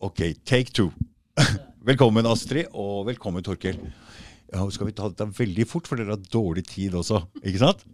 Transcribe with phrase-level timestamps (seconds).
[0.00, 0.88] Ok, take two.
[1.90, 3.76] velkommen, Astrid, og velkommen, Torkel.
[4.48, 7.84] Ja, skal vi ta dette veldig fort, for dere har dårlig tid også, ikke sant?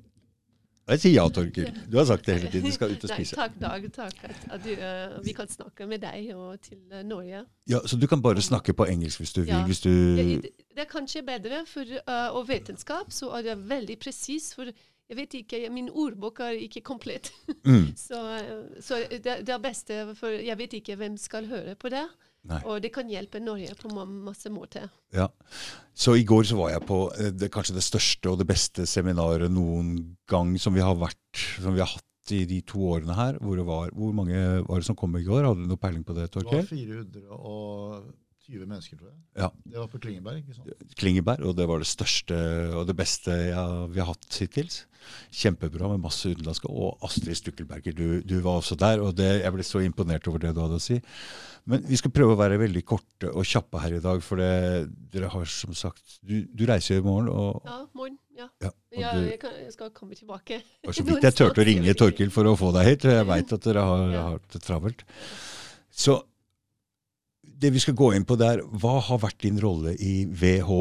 [0.86, 1.72] Jeg sier ja, Torkel.
[1.90, 2.68] Du har sagt det hele tiden.
[2.70, 3.34] Du skal ut og Nei, spise.
[3.34, 3.88] takk, Dag.
[3.96, 7.42] Takk at, du, uh, vi kan snakke med deg og til uh, Norge.
[7.66, 9.64] Ja, Så du kan bare snakke på engelsk hvis du vil.
[9.66, 13.98] Hvis du Det, det er kanskje bedre, for, uh, og vitenskap så er det veldig
[13.98, 14.52] presis.
[14.54, 14.70] For
[15.08, 17.32] jeg vet ikke, min ordbok er ikke komplett.
[17.64, 17.92] Mm.
[18.06, 18.22] så
[18.82, 22.04] så det, det er beste, for jeg vet ikke hvem skal høre på det.
[22.46, 22.60] Nei.
[22.70, 24.84] Og det kan hjelpe Norge på ma- masse måter.
[25.14, 25.26] Ja.
[25.94, 28.84] Så i går så var jeg på eh, det, kanskje det største og det beste
[28.86, 29.96] seminaret noen
[30.30, 33.40] gang som vi har vært, som vi har hatt i de to årene her.
[33.42, 35.42] Hvor, det var, hvor mange var det som kom i går?
[35.46, 36.70] Hadde du noe peiling på det, Det var Torkel?
[38.46, 39.18] 420 mennesker, tror jeg.
[39.42, 39.48] Ja.
[39.66, 40.42] Det var på Klingeberg.
[40.42, 40.94] ikke sant?
[41.00, 42.36] Klingeberg, og det var det største
[42.78, 44.84] og det beste ja, vi har hatt hittils.
[45.30, 46.70] Kjempebra med masse utenlandske.
[46.70, 49.02] Og Astrid Stukkelberger, du, du var også der.
[49.04, 50.98] og det, Jeg ble så imponert over det du hadde å si.
[51.66, 54.86] Men vi skal prøve å være veldig korte og kjappe her i dag, for det,
[55.10, 58.18] dere har som sagt Du, du reiser i morgen, og, Ja, morgen.
[58.36, 58.46] Ja.
[58.62, 60.60] ja, Ja, du, jeg, kan, jeg skal komme tilbake.
[60.62, 63.06] Det var så vidt jeg turte å ringe Torkil for å få deg hit.
[63.08, 64.22] og Jeg veit at dere har, Ja.
[64.30, 65.02] har det travelt.
[65.90, 66.18] Så
[67.60, 70.80] det vi skal gå inn på der, hva har vært din rolle i WHO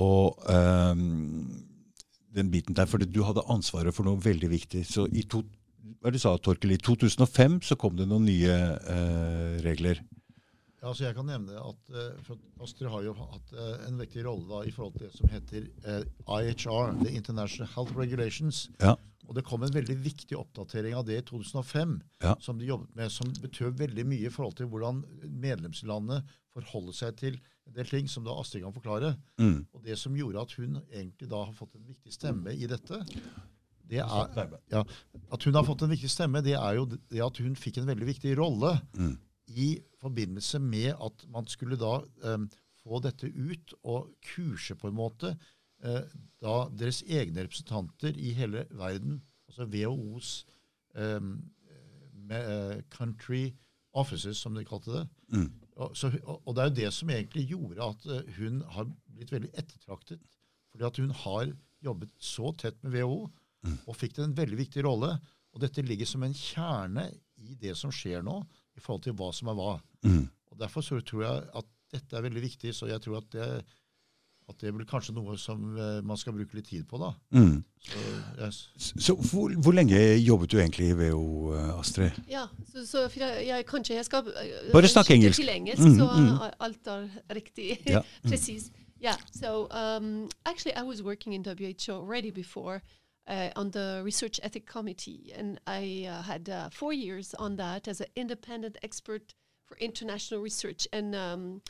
[0.00, 1.48] og um,
[2.34, 2.88] den biten der?
[2.90, 4.84] For du hadde ansvaret for noe veldig viktig.
[4.88, 5.42] Så i to,
[6.00, 10.02] hva du sa, Torkel, i 2005 så kom det noen nye uh, regler.
[10.80, 14.46] Ja, altså jeg kan nevne at uh, Astrid har jo hatt uh, en viktig rolle
[14.48, 18.70] da, i forhold til det som heter uh, IHR, The International Health Regulations.
[18.80, 18.96] Ja.
[19.30, 22.34] Og det kom en veldig viktig oppdatering av det i 2005, Ja.
[22.42, 25.04] som de jobbet med, som betød veldig mye i forhold til hvordan
[25.40, 27.36] medlemslandet forholder seg til
[27.68, 29.12] en del ting, som da Astrid kan forklare.
[29.38, 29.60] Mm.
[29.72, 32.98] Og det som gjorde at hun egentlig da har fått en viktig stemme i dette,
[33.90, 34.82] det er, ja,
[35.34, 37.88] at hun har fått en viktig stemme, det er jo det at hun fikk en
[37.90, 39.16] veldig viktig rolle Mm.
[39.50, 39.68] i
[40.00, 42.48] forbindelse med at man skulle da um,
[42.82, 45.36] få dette ut og kurse på en måte
[45.80, 50.32] da deres egne representanter i hele verden, altså WHOs
[50.96, 51.20] eh,
[52.92, 53.50] country
[53.92, 55.06] offices, som de kalte det.
[55.34, 55.48] Mm.
[55.80, 58.88] Og, så, og, og det er jo det som egentlig gjorde at eh, hun har
[59.14, 60.22] blitt veldig ettertraktet.
[60.70, 63.30] Fordi at hun har jobbet så tett med WHO
[63.88, 65.14] og fikk en veldig viktig rolle.
[65.52, 67.08] Og dette ligger som en kjerne
[67.40, 68.38] i det som skjer nå,
[68.76, 69.74] i forhold til hva som er hva.
[70.06, 70.24] Mm.
[70.52, 73.48] Og Derfor så tror jeg at dette er veldig viktig, så jeg tror at det,
[74.50, 76.98] at det blir kanskje noe som eh, man skal bruke litt tid på.
[77.00, 77.12] da.
[77.36, 77.62] Mm.
[77.86, 78.02] Så,
[78.38, 78.58] yes.
[78.76, 82.20] Så hvor, hvor lenge jobbet du egentlig i WHO, eh, Astrid?
[82.28, 85.40] Ja, så, så for jeg, jeg, kanskje jeg skal eh, Bare snakk engelsk.
[85.40, 86.38] Til engelsk, Mm, så mm.
[86.60, 87.78] alt er riktig.
[87.86, 88.04] Ja.
[88.24, 88.36] Mm.
[89.02, 89.16] Yeah.
[89.32, 92.82] So um, actually, I was working in WHO already before
[93.26, 97.88] uh, on the Research Ethic Committee, and I uh, had uh, four years on that
[97.88, 99.34] as an independent expert
[99.64, 100.86] for international research.
[100.92, 101.62] And um,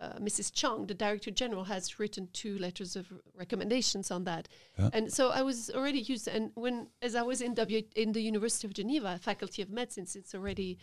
[0.00, 0.52] uh, Mrs.
[0.52, 3.06] Chan, the Director General, has written two letters of
[3.38, 4.48] recommendations on that.
[4.78, 4.90] Yeah.
[4.92, 6.28] And so I was already used.
[6.28, 10.06] And when, as I was in w, in the University of Geneva, Faculty of Medicine,
[10.06, 10.78] since already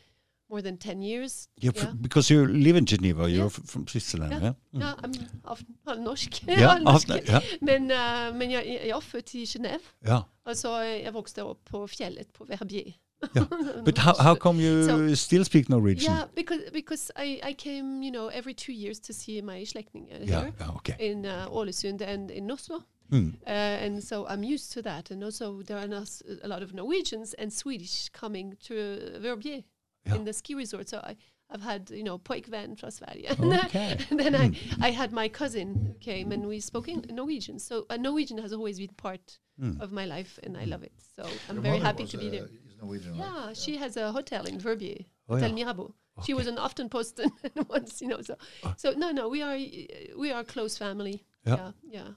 [0.50, 1.48] more than ten years.
[1.62, 3.50] Yeah, f- because you live in Geneva, you're Yeah.
[3.66, 4.40] from Switzerland, Ja.
[4.40, 4.54] yeah?
[4.74, 4.80] Mm.
[4.82, 5.14] Ja, I'm
[5.46, 6.48] halv, halvnorsk.
[6.48, 7.08] Ja, Halvnorsk.
[7.08, 7.40] halv- ja.
[7.62, 9.82] Men, eh, men jeg, jeg er født i Genève.
[10.06, 10.20] Ja.
[10.46, 12.92] Altså, jeg vokste opp på fjellet på Verbier.
[13.36, 13.46] Yeah.
[13.86, 16.12] But how, how come you So- still speak Norwegian?
[16.14, 20.20] Yeah, because because I, I came, you know, every two years to see my slektninger
[20.28, 20.96] yeah, here yeah, okay.
[21.00, 22.84] in uh, Ålesund and in Oslo.
[23.12, 23.34] Mm.
[23.46, 25.12] Uh, and so I'm used to that.
[25.12, 28.74] And also there are nos- a lot of Norwegians and Swedish coming to
[29.22, 29.64] Verbier
[30.06, 30.16] Yeah.
[30.16, 30.90] in the ski resort.
[30.90, 31.16] So I,
[31.50, 33.28] I've had, you know, pojkvän från Sverige.
[33.66, 33.98] Okay.
[34.10, 34.52] and then I,
[34.82, 37.60] I had my cousin who came and we spoke in Norwegian.
[37.60, 39.80] So uh, Norwegian has always been part Mm.
[39.82, 40.94] of my life and I love it.
[41.16, 42.48] So I'm Your very happy was, to be uh, there.
[42.84, 43.48] Norwegian, right?
[43.48, 45.56] Yeah, she has a hotel in Verbier, Oh, Hotel yeah.
[45.56, 45.94] Mirabeau.
[46.18, 46.26] Okay.
[46.26, 47.32] She was an Aftenposten
[47.70, 48.22] once, you know.
[48.22, 48.36] So,
[48.78, 51.24] so no, no, we are uh, we are close family.
[51.46, 51.56] Yeah.
[51.56, 52.10] yeah, yeah.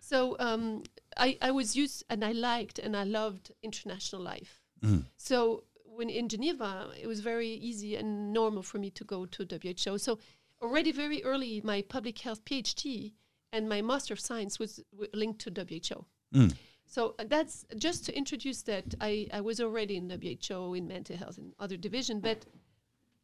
[0.00, 0.82] So um,
[1.16, 4.62] I I was used and I liked and I loved international life.
[4.82, 5.04] Mm.
[5.16, 9.44] So when in Geneva, it was very easy and normal for me to go to
[9.44, 9.98] WHO.
[9.98, 10.18] So
[10.62, 13.12] already very early, my public health PhD
[13.52, 14.80] and my Master of Science was
[15.12, 16.06] linked to WHO.
[16.34, 16.54] Mm.
[16.90, 21.16] So uh, that's just to introduce that I, I was already in WHO in mental
[21.16, 22.46] health and other division, but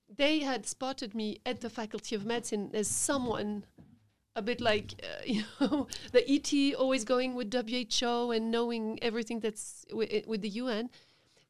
[0.08, 3.64] they had spotted me at the Faculty of Medicine as someone
[4.36, 9.40] a bit like uh, you know the ET always going with WHO and knowing everything
[9.40, 10.88] that's wi- with the UN,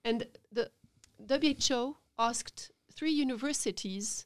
[0.03, 0.71] and the
[1.29, 4.25] WHO asked three universities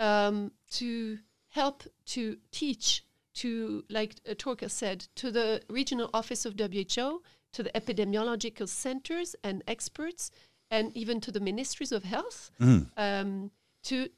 [0.00, 1.18] um, to
[1.50, 3.04] help to teach
[3.42, 7.22] to, like uh, Torka said, to the regional office of WHO,
[7.52, 10.30] to the epidemiological centers and experts,
[10.70, 12.86] and even to the ministries of health Mm.
[12.96, 13.50] um,
[13.82, 14.08] to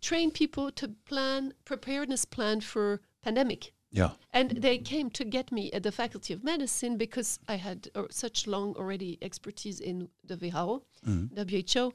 [0.00, 3.72] train people to plan preparedness plan for pandemic.
[3.90, 4.10] Yeah.
[4.32, 8.02] And they came to get me at the Faculty of Medicine because I had uh,
[8.10, 10.82] such long already expertise in the WHO,
[11.34, 11.92] WHO,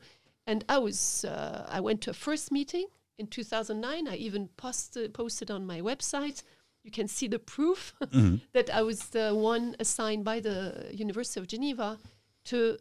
[0.48, 2.88] and I was uh, I went to a first meeting
[3.20, 4.08] in 2009.
[4.08, 6.44] I even posted posted on my website.
[6.84, 7.94] You can see the proof
[8.54, 12.00] that I was the one assigned by the University of Geneva
[12.46, 12.78] to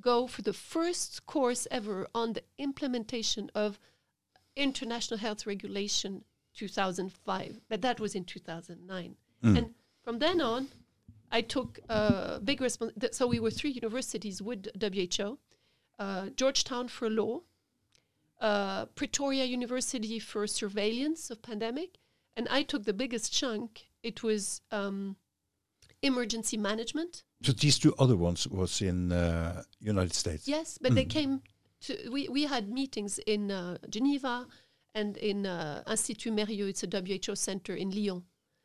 [0.00, 3.78] go for the first course ever on the implementation of
[4.54, 6.24] international health regulation
[6.54, 9.16] 2005 but that was in 2009
[9.56, 10.68] and from then on
[11.30, 15.38] i took a big responsibility so we were three universities with who
[15.98, 17.40] uh, georgetown for law
[18.40, 21.98] uh, pretoria university for surveillance of pandemic
[22.36, 25.16] and i took the biggest chunk it was um,
[26.02, 30.48] emergency management So these two other ones was in uh, United States.
[30.48, 31.40] Yes, but they came
[31.86, 31.92] to.
[32.10, 34.46] We, we had meetings in uh, Geneva
[34.94, 36.68] and in uh, Institut Mérieux.
[36.68, 38.22] It's a WHO center in Lyon.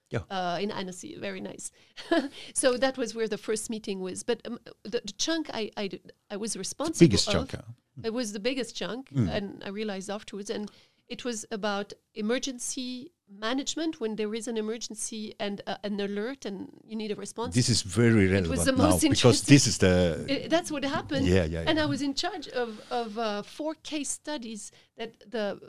[0.10, 0.24] Yeah.
[0.30, 1.72] Uh, in Annecy, very nice.
[2.54, 4.24] so that was where the first meeting was.
[4.24, 7.52] But um, the, the chunk I, I, did- I was responsible Biggest of, chunk.
[7.52, 7.62] huh?
[8.08, 10.50] it was the biggest chunk, and I realized afterwards.
[10.50, 10.72] And
[11.08, 16.70] it was about emergency management when there is an emergency and uh, an alert, and
[16.86, 17.56] you need a response.
[17.56, 21.26] This is very relevant now because this is the I- that's what happened.
[21.28, 21.84] Yeah, yeah, And yeah.
[21.84, 25.60] I was in charge of of uh, four case studies that the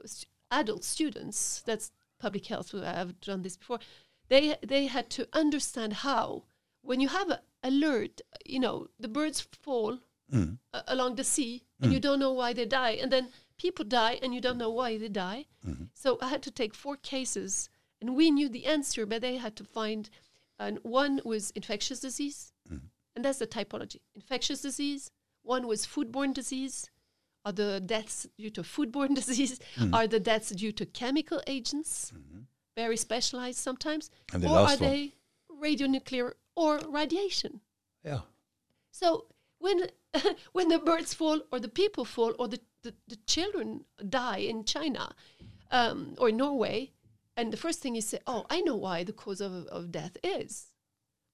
[0.50, 1.62] adult students.
[1.64, 2.74] That's public health.
[2.74, 3.78] I've done this before.
[4.28, 6.44] They they had to understand how
[6.82, 9.98] when you have an alert, you know, the birds fall
[10.32, 10.56] Mm.
[10.88, 13.28] along the sea, and you don't know why they die, and then
[13.62, 15.46] people die, and you don't know why they die.
[15.66, 15.84] Mm-hmm.
[15.94, 17.70] So I had to take four cases,
[18.00, 20.10] and we knew the answer, but they had to find.
[20.58, 22.86] And one was infectious disease, mm-hmm.
[23.14, 24.00] and that's the typology.
[24.14, 25.10] Infectious disease.
[25.42, 26.90] One was foodborne disease.
[27.44, 29.58] Are the deaths due to foodborne disease?
[29.76, 29.94] Mm-hmm.
[29.94, 32.12] Are the deaths due to chemical agents?
[32.14, 32.42] Mm-hmm.
[32.76, 34.10] Very specialized sometimes.
[34.32, 34.90] And the or last are one.
[34.90, 35.14] they
[35.64, 37.60] radionuclear or radiation?
[38.04, 38.20] yeah.
[38.90, 39.26] So
[39.58, 39.78] when
[40.52, 44.64] when the birds fall or the people fall or the, the, the children die in
[44.64, 45.14] China
[45.70, 46.92] um, or Norway,
[47.36, 50.16] and the first thing you say, oh, I know why the cause of, of death
[50.22, 50.72] is.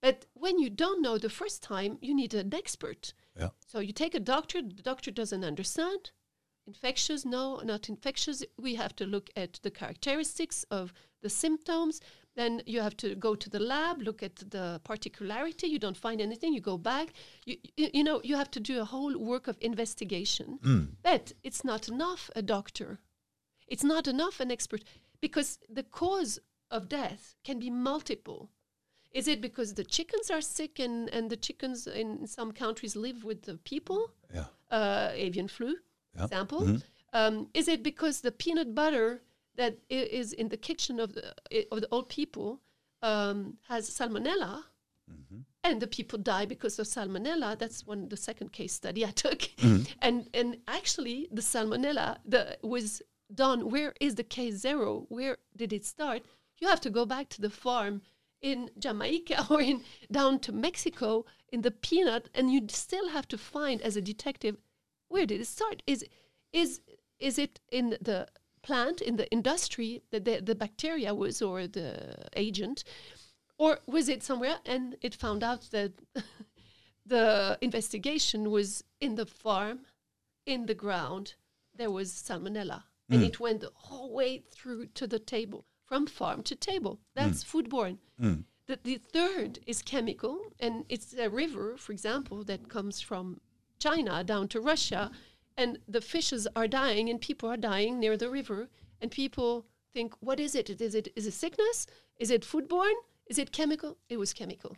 [0.01, 3.15] But when you don't know the first time, you need an expert.
[3.37, 3.49] Yeah.
[3.67, 6.13] So you take a doctor, the doctor doesn't understand.
[6.67, 8.45] Infectious, no, not infectious.
[8.57, 10.93] We have to look at the characteristics of
[11.23, 12.01] the symptoms.
[12.41, 15.67] Then you have to go to the lab, look at the particularity.
[15.75, 17.09] You don't find anything, you go back.
[17.49, 20.49] You, you, you know, you have to do a whole work of investigation.
[21.09, 22.91] But it's not enough a doctor.
[23.73, 24.83] It's not enough an expert
[25.21, 26.39] because the cause
[26.71, 28.41] of death can be multiple.
[29.21, 33.25] Is it because the chickens are sick and, and the chickens in some countries live
[33.25, 34.01] with the people?
[34.35, 34.49] Yeah.
[34.71, 35.71] uh, avian flu
[36.17, 36.25] Yeah.
[36.25, 36.63] example.
[37.13, 39.23] Um, is it because the peanut butter
[39.59, 42.61] that is in the kitchen of the eh, of the old people
[43.03, 44.63] um, has salmonella,
[45.11, 45.41] mm-hmm.
[45.63, 47.59] and the people die because of salmonella?
[47.59, 49.83] That's one the second case study I took, mm-hmm.
[50.03, 53.03] and and actually the salmonella the was
[53.35, 53.71] done.
[53.71, 55.05] Where is the case zero?
[55.09, 56.23] Where did it start?
[56.59, 58.03] You have to go back to the farm
[58.41, 63.39] in Jamaica or in down to Mexico in the peanut, and you still have to
[63.39, 64.57] find as a detective
[65.09, 65.83] where did it start?
[65.87, 66.05] Is
[66.53, 66.81] is
[67.19, 68.29] is it in the
[68.63, 72.85] plant in the industry that the, the bacteria was or the agent,
[73.59, 75.93] or was it somewhere and it found out that
[77.07, 79.81] the investigation was in the farm,
[80.47, 81.35] in the ground,
[81.75, 83.27] there was salmonella, and mm.
[83.27, 87.01] it went the whole way through to the table from farm to table.
[87.15, 87.51] That's mm.
[87.51, 87.99] foodborne.
[88.21, 88.45] Mm.
[88.67, 93.41] The, the third is chemical, and it's a river, for example, that comes from
[93.79, 95.11] China down to Russia,
[95.63, 98.61] and the fishes are dying, and people are dying near the river,
[99.01, 99.51] and people
[99.95, 100.67] think, "What is it?
[100.89, 101.87] Is it is it sickness?
[102.25, 102.99] Is it foodborne?
[103.31, 104.73] Is it chemical?" It was chemical.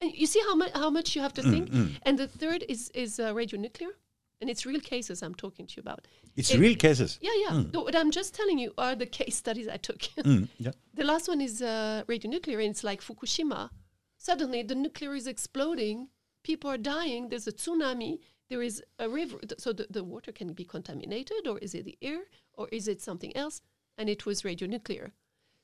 [0.00, 1.66] And you see how much how much you have to think.
[2.06, 3.92] And the third is is uh, radionuclear,
[4.40, 6.02] and it's real cases I'm talking to you about.
[6.36, 7.10] It's It- real cases.
[7.28, 7.62] Yeah, yeah.
[7.74, 10.00] No, what I'm just telling you are the case studies I took.
[10.32, 10.72] Mm, yeah.
[11.00, 13.70] The last one is uh, radionuclear, and it's like Fukushima.
[14.18, 16.08] Suddenly, the nuclear is exploding.
[16.42, 17.28] People are dying.
[17.30, 18.12] There's a tsunami.
[18.48, 19.38] There is a river.
[19.58, 22.20] So the, the water can be contaminated, or is it the air,
[22.54, 23.60] or is it something else?
[23.98, 25.10] And it was radionuclear.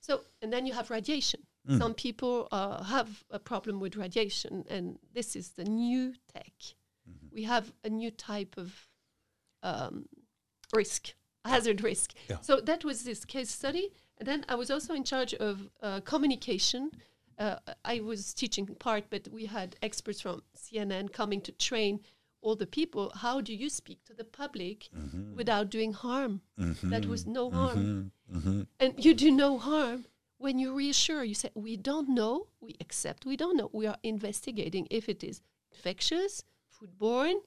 [0.00, 1.42] So, and then you have radiation.
[1.78, 6.52] Some people uh, have a problem with radiation, and this is the new tech.
[7.32, 8.88] We have a new type of
[9.62, 10.06] um,
[10.74, 12.14] risk, hazard risk.
[12.28, 12.40] Yeah.
[12.40, 13.90] So that was this case study.
[14.18, 16.90] And then I was also in charge of uh, communication.
[17.38, 22.00] Uh, I was teaching part, but we had experts from CNN coming to train
[22.42, 25.36] all the people, how do you speak to the public mm-hmm.
[25.36, 26.42] without doing harm?
[26.60, 26.90] Mm-hmm.
[26.90, 27.58] That was no mm-hmm.
[27.58, 28.66] harm.
[28.80, 30.06] And you do no harm
[30.38, 31.24] when you reassure.
[31.24, 33.70] You say, we don't know, we accept we don't know.
[33.72, 36.44] We are investigating if it is infectious,
[36.74, 37.40] foodborne,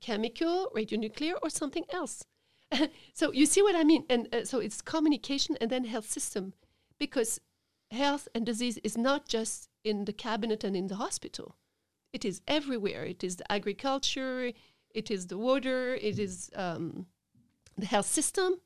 [0.00, 2.24] chemical, radionuclear, or something else.
[3.14, 4.04] so you see what I mean?
[4.10, 6.54] And uh, so it's communication and then health system,
[6.98, 7.40] because
[7.90, 11.56] health and disease is not just in the cabinet and in the hospital.
[12.14, 13.04] It is everywhere.
[13.04, 14.52] It is the agriculture,
[15.00, 17.06] it is the water, it is um,
[17.76, 18.60] the health system.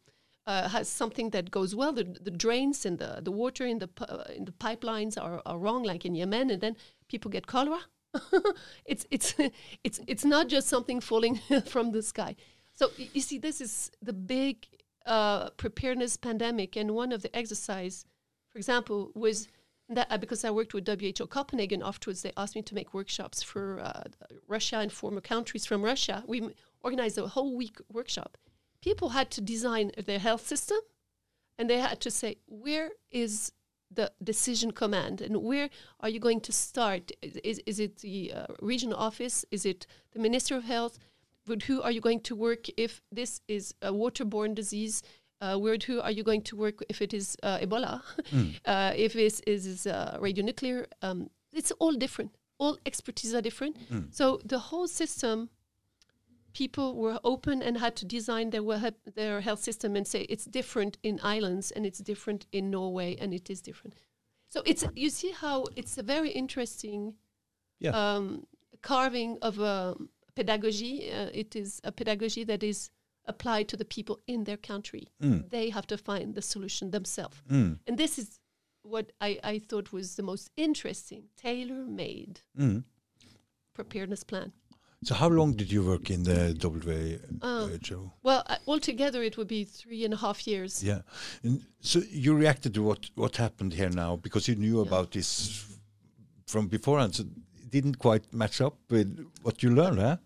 [0.47, 1.93] Uh, has something that goes well.
[1.93, 5.59] The, the drains and the, the water in the uh, in the pipelines are, are
[5.59, 6.75] wrong, like in Yemen, and then
[7.07, 7.81] people get cholera.
[8.87, 9.35] it's it's
[9.85, 12.35] it's it's not just something falling from the sky.
[12.75, 14.67] So you see, this is the big
[15.05, 18.07] uh, preparedness pandemic, and one of the exercise,
[18.49, 19.49] for example, was
[19.89, 21.83] that uh, because I worked with WHO Copenhagen.
[21.83, 24.03] Afterwards, they asked me to make workshops for uh,
[24.47, 26.25] Russia and former countries from Russia.
[26.27, 28.37] We m- organized a whole week workshop.
[28.83, 30.79] People had to design their health system,
[31.59, 33.53] and they had to say where is
[33.91, 38.47] the decision command and where are you going to start is, is it the uh,
[38.61, 40.99] regional office is it the minister of health
[41.47, 45.03] with who are you going to work if this is a waterborne disease
[45.41, 48.03] uh, with who are you going to work if it is uh, ebola
[48.65, 53.77] uh, if it is, is uh, radionuclear um, it's all different all expertise are different
[54.11, 55.49] so the whole system
[56.53, 58.63] people were open and had to design their
[59.15, 63.33] their health system and say it's different in islands and it's different in Norway and
[63.33, 63.95] it is different.
[64.49, 67.15] So it's you see how it's a very interesting
[67.81, 67.91] Yeah.
[67.95, 68.47] um,
[68.83, 69.95] carving of a
[70.35, 71.13] pedagogy.
[71.13, 72.91] Uh, it is a pedagogy that is
[73.29, 75.05] applied to the people in their country.
[75.51, 77.79] They have to find the solution themselves, Mm.
[77.87, 78.41] and this is
[78.83, 82.85] what I, I thought was the most interesting, tailor-made Mm.
[83.75, 84.53] preparedness plan.
[85.05, 88.11] So how long did you work in the WHO?
[88.23, 90.83] Well, uh, altogether, it would be three and a half years.
[90.83, 91.03] Yeah.
[91.45, 95.65] And so you reacted to what, what happened here now because you knew about this
[96.47, 97.15] from beforehand.
[97.15, 100.17] So it didn't quite match up with what you learned, huh?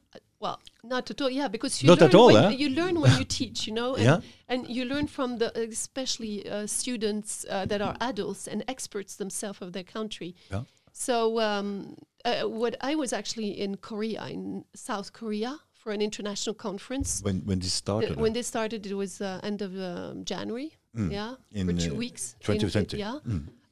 [0.42, 1.30] Well, not at all.
[1.30, 2.50] Yeah, because you Not learn at all, when, eh?
[2.62, 4.20] you learn when you teach, you know, and, Yeah.
[4.48, 9.62] and you learn from the especially uh, students uh, that are adults and experts themselves
[9.62, 10.34] of their country.
[10.50, 10.62] Yeah.
[10.92, 11.94] So um,
[12.24, 17.22] uh, what I was actually in Korea, in South Korea, for an international conference.
[17.24, 18.16] When when this Uh, started?
[18.16, 20.70] when this started, it was uh, end of um, January.
[20.94, 22.36] Yeah, In, for two uh, weeks.
[22.40, 22.96] 2020.
[22.96, 23.18] In, yeah,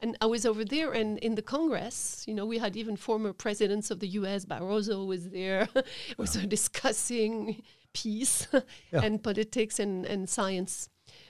[0.03, 3.33] and I was over there, and in the Congress, you know, we had even former
[3.33, 4.45] presidents of the U.S.
[4.45, 5.69] Barroso was there,
[6.19, 8.47] was uh, discussing peace
[8.93, 9.03] Yeah.
[9.05, 10.89] and politics and and science,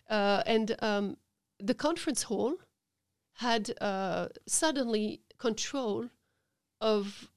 [0.09, 1.17] uh, and um,
[1.59, 2.55] the conference hall
[3.35, 6.09] had uh, suddenly control
[6.81, 7.29] of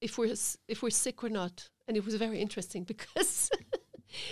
[0.00, 0.34] if we're
[0.68, 3.50] if we're sick or not, and it was very interesting because.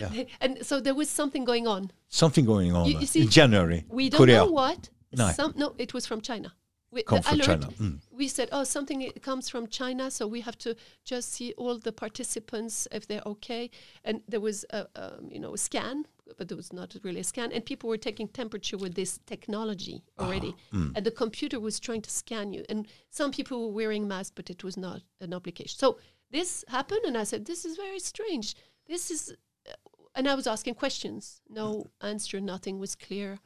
[0.01, 0.25] Yeah.
[0.41, 1.91] And so there was something going on.
[2.09, 3.85] Something going on You- you see, in January.
[3.91, 4.39] We don't Korea.
[4.39, 4.89] know what.
[5.13, 5.31] No.
[5.31, 6.53] Some, no, it was from China.
[6.93, 7.67] We, Come from alert, China.
[7.81, 8.01] Mm.
[8.13, 11.93] We said, oh, something comes from China, so we have to just see all the
[11.93, 13.71] participants if they're okay.
[14.05, 16.07] And there was a, um, you know, a scan,
[16.39, 17.53] but there was not really a scan.
[17.53, 20.55] And people were taking temperature with this technology already.
[20.95, 22.65] And the computer was trying to scan you.
[22.69, 25.79] And some people were wearing masks, but it was not an obligation.
[25.79, 25.99] So
[26.31, 28.55] this happened, and I said, this is very strange.
[28.87, 29.37] This is,
[29.69, 29.73] uh,
[30.15, 31.41] and I was asking questions.
[31.49, 33.41] No answer, nothing was clear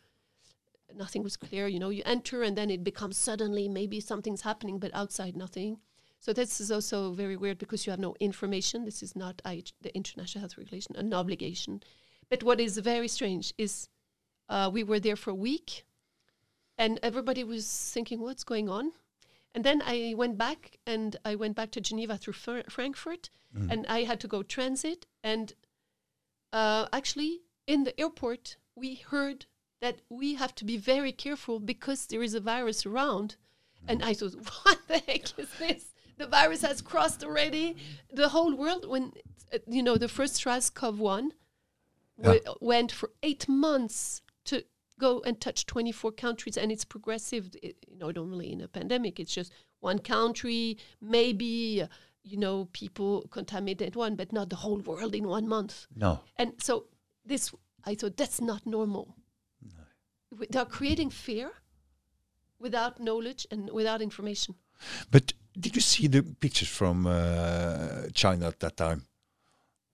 [0.96, 1.66] nothing was clear.
[1.66, 5.78] You know, you enter and then it becomes suddenly maybe something's happening, but outside nothing.
[6.20, 8.84] So this is also very weird because you have no information.
[8.84, 11.82] This is not IH, the International Health Regulation, an obligation.
[12.28, 13.88] But what is very strange is
[14.48, 15.84] uh, we were there for a week,
[16.76, 18.92] and everybody was thinking, "What's going on?"
[19.54, 23.30] And then I went back, and I went back to Geneva through Fr- Frankfurt,
[23.70, 25.06] and I had to go transit.
[25.24, 25.54] And
[26.52, 29.46] uh, actually, in the airport, we heard
[29.80, 33.36] that we have to be very careful because there is a virus around.
[33.88, 35.94] And I thought, what the heck is this?
[36.18, 37.76] The virus has crossed already
[38.12, 38.86] the whole world.
[38.86, 39.12] When
[39.52, 41.30] uh, you know the first SARS-CoV-1
[42.20, 44.64] w- went for eight months to
[44.98, 47.50] go and touch 24 countries, and it's progressive.
[47.62, 51.86] It, you know, normally in a pandemic, it's just one country, maybe uh,
[52.22, 55.86] you know people contaminated one, but not the whole world in one month.
[55.96, 56.20] No.
[56.36, 56.84] And so
[57.24, 59.16] this, I thought that's not normal.
[60.30, 61.50] They're creating fear
[62.58, 64.54] without knowledge and without information.
[65.10, 69.06] But did you see the pictures from uh, China at that time?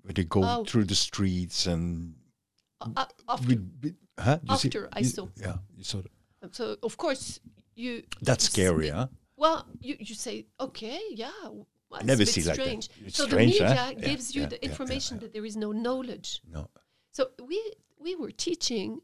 [0.03, 0.65] Where they go Oh.
[0.65, 2.15] through the streets and
[2.81, 3.57] Uh, after,
[4.19, 4.39] huh?
[4.49, 5.29] You see- I you- saw.
[5.37, 6.55] Yeah, you saw that.
[6.55, 7.41] so of course
[7.75, 8.03] you.
[8.23, 9.09] That's you scary, huh?
[9.37, 11.33] Well, you, you say okay, yeah.
[11.91, 12.63] Well, never see like that.
[12.63, 12.89] strange.
[13.07, 13.71] It's so strange, the huh?
[13.87, 15.21] media Yeah, gives you yeah, the yeah, yeah, information yeah.
[15.23, 16.43] that there is no knowledge.
[16.53, 16.69] No.
[17.13, 17.59] So we
[17.99, 19.01] we were teaching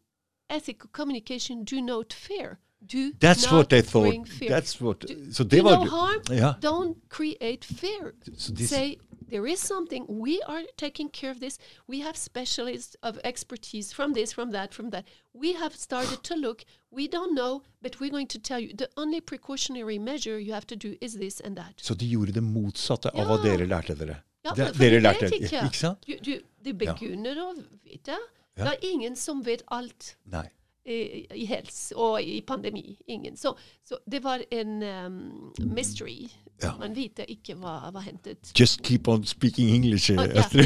[0.53, 1.65] ethical communication.
[1.65, 2.59] Do not fear.
[2.85, 4.29] Do That's not what they thought.
[4.29, 4.49] fear.
[4.51, 5.01] That's what.
[5.01, 5.71] Do- so do were.
[5.71, 6.21] no harm.
[6.31, 6.55] Yeah.
[6.61, 8.15] Don't create fear.
[8.37, 8.99] So Say
[9.33, 10.05] there is something.
[10.09, 11.59] We are taking care of this.
[11.87, 15.05] We have specialists of expertise from this, from that, from that.
[15.33, 16.65] We have started to look.
[16.91, 20.67] We don't know, but we're going to tell you the only precautionary measure you have
[20.67, 21.75] to do is this and that.
[21.81, 23.43] Så de gjorde det motsatte av hva Ja.
[23.51, 24.17] dere lærte dere.
[24.45, 25.65] Ja, for dere de lærte, ikke.
[25.65, 25.99] ikke sant?
[26.07, 27.55] Du, du, de begynner å
[27.85, 28.19] vite.
[28.59, 28.65] Ja.
[28.65, 30.47] Det er ingen som vet alt Nei.
[30.85, 32.99] i, i helse og i pandemi.
[33.07, 33.37] Ingen.
[33.37, 33.55] Så,
[33.85, 36.29] så det var en um, mystery.
[36.63, 36.77] Ja.
[36.79, 38.53] Man vet ikke hva var hentet.
[38.61, 40.49] Just keep on speaking English, uh, yeah.
[40.51, 40.59] So,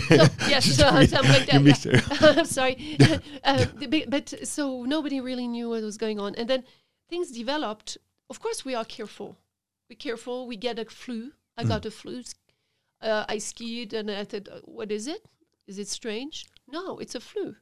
[0.50, 2.44] yes, so, mi- I'm like that, yeah.
[2.44, 2.96] sorry.
[3.44, 3.64] uh,
[4.10, 6.34] but so nobody really knew what was going on.
[6.34, 6.64] And then
[7.08, 7.96] things developed.
[8.28, 9.36] Of course, we are careful.
[9.88, 10.46] We're careful.
[10.48, 11.30] We get a flu.
[11.56, 11.68] I Mm.
[11.68, 12.22] got a flu.
[13.00, 15.22] Uh, I skied and I thought, what is it?
[15.66, 16.44] Is it strange?
[16.68, 17.54] No, it's a flu.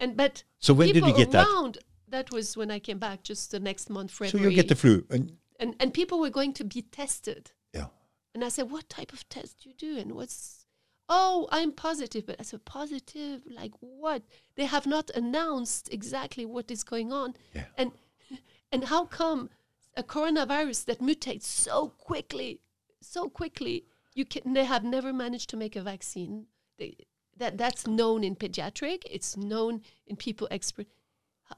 [0.00, 1.46] And but So when did you get that?
[1.46, 1.78] around,
[2.08, 5.04] that was when I came back, just the next month, So you get the flu.
[5.10, 7.52] And, and and people were going to be tested.
[7.72, 7.86] yeah.
[8.34, 9.98] And I said, What type of test do you do?
[10.00, 10.66] And what's,
[11.08, 12.24] oh, I'm positive.
[12.26, 13.42] But I said, Positive?
[13.60, 14.22] Like what?
[14.56, 17.34] They have not announced exactly what is going on.
[17.54, 17.66] Yeah.
[17.76, 17.92] And,
[18.72, 19.50] and how come
[19.96, 22.60] a coronavirus that mutates so quickly,
[23.02, 26.46] so quickly, you can, they have never managed to make a vaccine?
[26.78, 26.96] They,
[27.40, 30.86] that, that's known in pediatric, it's known in people expert.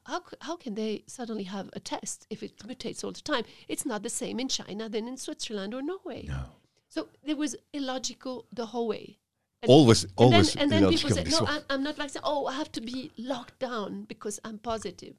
[0.07, 3.45] How, how can they suddenly have a test if it mutates all the time?
[3.69, 6.25] It's not the same in China than in Switzerland or Norway.
[6.27, 6.45] No.
[6.89, 9.19] So it was illogical the whole way.
[9.63, 11.47] And- Always, and always then, and then people said, "No.
[11.47, 12.23] I'm, I'm not vaccinated.
[12.25, 15.15] Oh, I have to be locked down because I'm positive."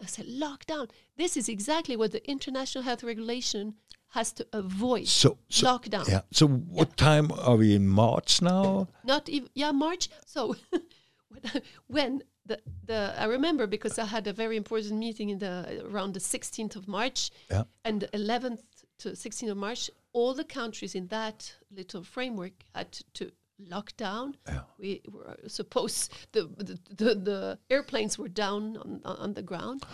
[0.00, 0.88] I said, "Lockdown.
[1.16, 3.74] This is exactly what the international health regulation
[4.10, 5.06] has to avoid.
[5.06, 6.08] So, so lockdown.
[6.08, 6.22] Yeah.
[6.32, 8.88] So what time are we in March now?
[9.04, 10.08] Not even yeah March.
[10.26, 10.54] So
[11.28, 15.82] when- when the the I remember because I had a very important meeting in the
[15.84, 17.64] around the 16th of March Yeah.
[17.84, 18.62] and 11th
[19.00, 19.90] to 16th of March.
[20.12, 24.36] All the countries in that little framework had to, to lock down.
[24.48, 24.62] Yeah.
[24.78, 29.84] We were supposed the the, the the airplanes were down on on the ground.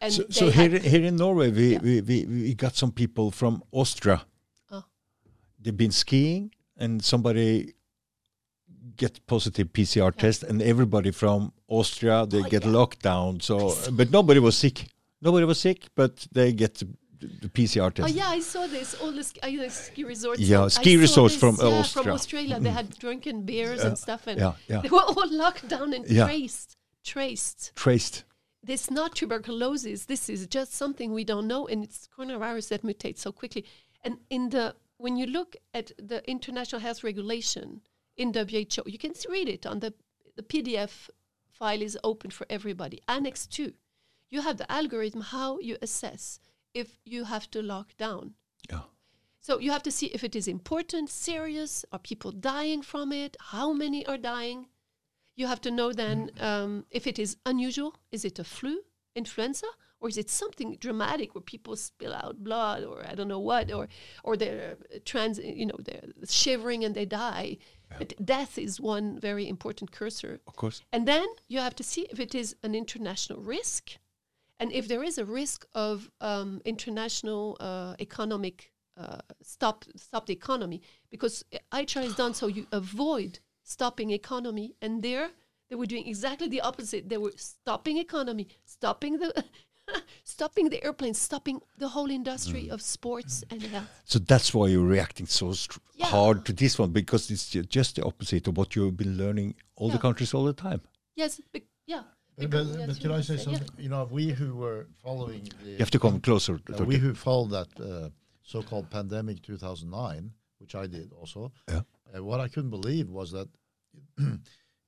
[0.00, 1.80] And So, so here, here in Norway, we, Yeah.
[1.82, 4.24] we, we, we got some people from Austria.
[4.70, 4.84] Oh.
[5.60, 7.72] They've been skiing, and somebody
[8.96, 12.70] get positive PCR test, and everybody from Austria they Oh, get yeah.
[12.70, 13.40] locked down.
[13.40, 14.86] So, but nobody was sick.
[15.20, 16.86] Nobody was sick, but they get the,
[17.18, 18.14] the PCR Oh test.
[18.14, 18.94] yeah, I saw this.
[19.00, 20.40] All the ski, uh, ski resorts.
[20.40, 22.12] Yeah, ski resorts this, from yeah, from Austria.
[22.14, 22.60] Australia.
[22.60, 24.80] They had drunken beers and stuff, and yeah, yeah.
[24.82, 26.24] they were all locked down and Yeah.
[26.26, 26.76] traced.
[27.02, 27.72] Traced.
[27.76, 28.24] Traced.
[28.66, 30.06] This not tuberculosis.
[30.06, 33.64] This is just something we don't know, and it's coronavirus that mutates so quickly.
[34.02, 37.82] And in the when you look at the international health regulation
[38.16, 39.94] in WHO, you can read it on the
[40.36, 41.08] the PDF
[41.48, 43.00] file is open for everybody.
[43.06, 43.72] Annex two,
[44.30, 46.40] you have the algorithm how you assess
[46.74, 48.34] if you have to lock down.
[48.68, 48.82] Yeah.
[49.40, 53.36] So you have to see if it is important, serious, are people dying from it,
[53.38, 54.66] how many are dying.
[55.36, 58.80] You have to know then um, if it is unusual, is it a flu,
[59.14, 59.66] influenza,
[60.00, 63.70] or is it something dramatic where people spill out blood, or I don't know what,
[63.72, 63.88] or
[64.24, 67.58] or they're trans, you know, they're shivering and they die.
[67.98, 70.40] But death is one very important cursor.
[70.46, 70.82] Of course.
[70.92, 73.92] And then you have to see if it is an international risk,
[74.58, 80.32] and if there is a risk of um, international uh, economic uh, stop stop the
[80.32, 85.28] economy, because IHR is done so you avoid stopping economy, and there
[85.68, 87.02] they were doing exactly the opposite.
[87.12, 89.30] They were stopping economy, stopping the
[90.24, 93.90] stopping the airplanes, stopping the whole industry of sports and health.
[94.04, 96.06] So that's why you're reacting so str- Yeah.
[96.16, 97.46] hard to this one because it's
[97.78, 100.80] just the opposite of what you've been learning all the countries all the time.
[101.22, 102.02] Yes, bec- yeah.
[102.36, 103.58] But, because- but, but can I say say, yeah.
[103.58, 103.68] something?
[103.84, 106.54] You know, we who were following the You have to come closer.
[106.72, 108.10] Uh, to we who followed that uh,
[108.42, 111.82] so-called pandemic 2009, which I did also, Yeah.
[112.14, 113.48] Uh, what I couldn't believe was that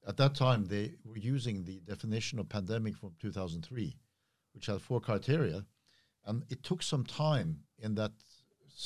[0.06, 3.96] at that time they were using the definition of pandemic from 2003,
[4.54, 5.64] which had four criteria,
[6.26, 8.12] and it took some time in that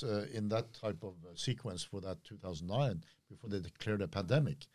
[0.02, 4.66] uh, in that type of uh, sequence for that 2009 before they declared a pandemic.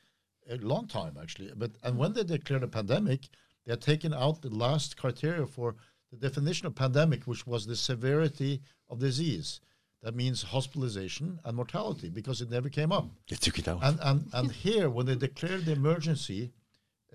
[0.50, 3.28] A long time actually, but and when they declared a pandemic,
[3.66, 5.76] they had taken out the last criteria for
[6.12, 9.60] the definition of pandemic, which was the severity of disease.
[10.04, 13.10] That means hospitalization and mortality, because it never came up.
[13.30, 13.84] They took it out.
[13.84, 16.54] And and and here, when they declared the emergency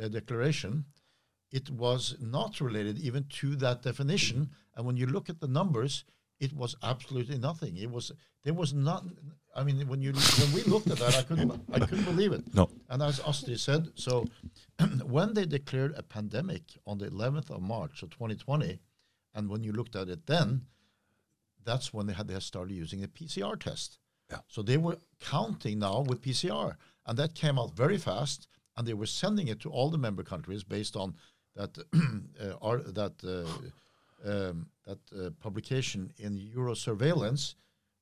[0.01, 0.85] uh, declaration,
[1.53, 4.51] it was not related even to that definition.
[4.75, 6.05] And when you look at the numbers,
[6.41, 7.77] it was absolutely nothing.
[7.77, 8.11] It was
[8.43, 9.05] there was not.
[9.55, 12.53] I mean, when you when we looked at that, I couldn't I couldn't believe it.
[12.53, 12.69] No.
[12.89, 14.27] And as Astrid said, so
[15.05, 18.81] when they declared a pandemic on the 11th of March of 2020,
[19.35, 20.63] and when you looked at it then,
[21.65, 23.99] that's when they had they started using the PCR test.
[24.31, 24.39] Yeah.
[24.49, 28.95] So they were counting now with PCR, and that came out very fast, and they
[28.95, 31.15] were sending it to all the member countries based on
[31.55, 31.77] that
[32.41, 37.57] uh, ar- that uh, um, that uh, publication in Euro Surveillance,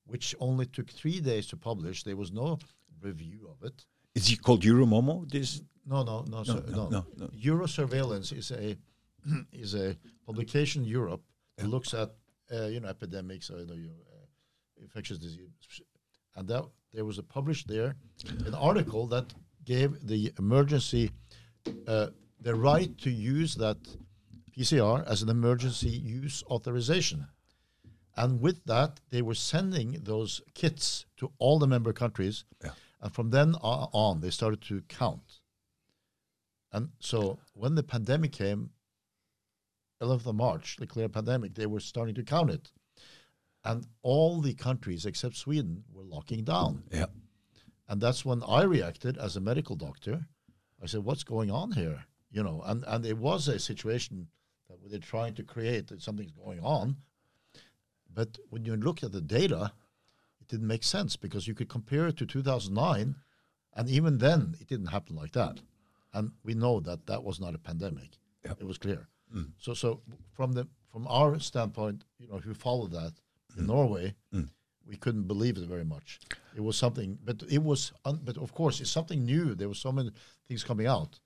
[0.07, 2.05] which only took three days to publish.
[2.05, 2.59] There was no
[3.03, 3.85] review of it.
[4.15, 5.29] Is it called Euromomo?
[5.29, 6.89] This No, no, no, sir, no, no.
[6.89, 7.31] no, no.
[7.33, 8.77] Euro Surveillance is a
[9.53, 9.97] is a
[10.27, 11.23] publication in Europe
[11.57, 12.11] that looks at
[12.53, 15.51] uh, you know epidemics or you know, you, uh, infectious disease,
[16.37, 17.95] and that there was a published there
[18.47, 19.33] an article that
[19.65, 21.11] gave the emergency
[21.87, 22.09] uh,
[22.41, 23.77] the right to use that
[24.57, 27.27] PCR as an emergency use authorization.
[28.17, 32.45] And with that, they were sending those kits to all the member countries.
[32.65, 32.73] Yeah.
[33.01, 35.41] And from then on, they started to count.
[36.73, 38.71] And so when the pandemic came,
[40.01, 42.73] 11th of March, the clear pandemic, they were starting to count it.
[43.65, 46.85] And all the countries except Sweden were locking down.
[46.91, 47.07] yeah.
[47.89, 50.27] And that's when I reacted as a medical doctor.
[50.81, 54.29] I said, "What's going on here?" You know, and and it was a situation
[54.69, 56.97] that they're trying to create that something's going on.
[58.09, 59.73] But when you look at the data,
[60.41, 63.17] it didn't make sense because you could compare it to 2009,
[63.75, 65.61] and even then it didn't happen like that.
[66.13, 68.19] And we know that that was not a pandemic.
[68.45, 68.59] Yep.
[68.61, 69.09] It was clear.
[69.35, 69.53] Mm.
[69.59, 70.01] So so
[70.33, 73.13] from the from our standpoint, you know, if you follow that
[73.57, 73.69] in mm.
[73.69, 74.49] Norway, mm.
[74.87, 76.21] we couldn't believe it very much.
[76.57, 79.55] It was something, but it was, un, but of course, it's something new.
[79.55, 80.11] There were so many
[80.49, 81.21] things coming out.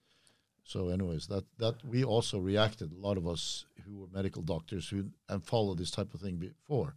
[0.65, 2.93] So, anyways, that that we also reacted.
[2.93, 6.37] A lot of us who were medical doctors who and followed this type of thing
[6.37, 6.97] before.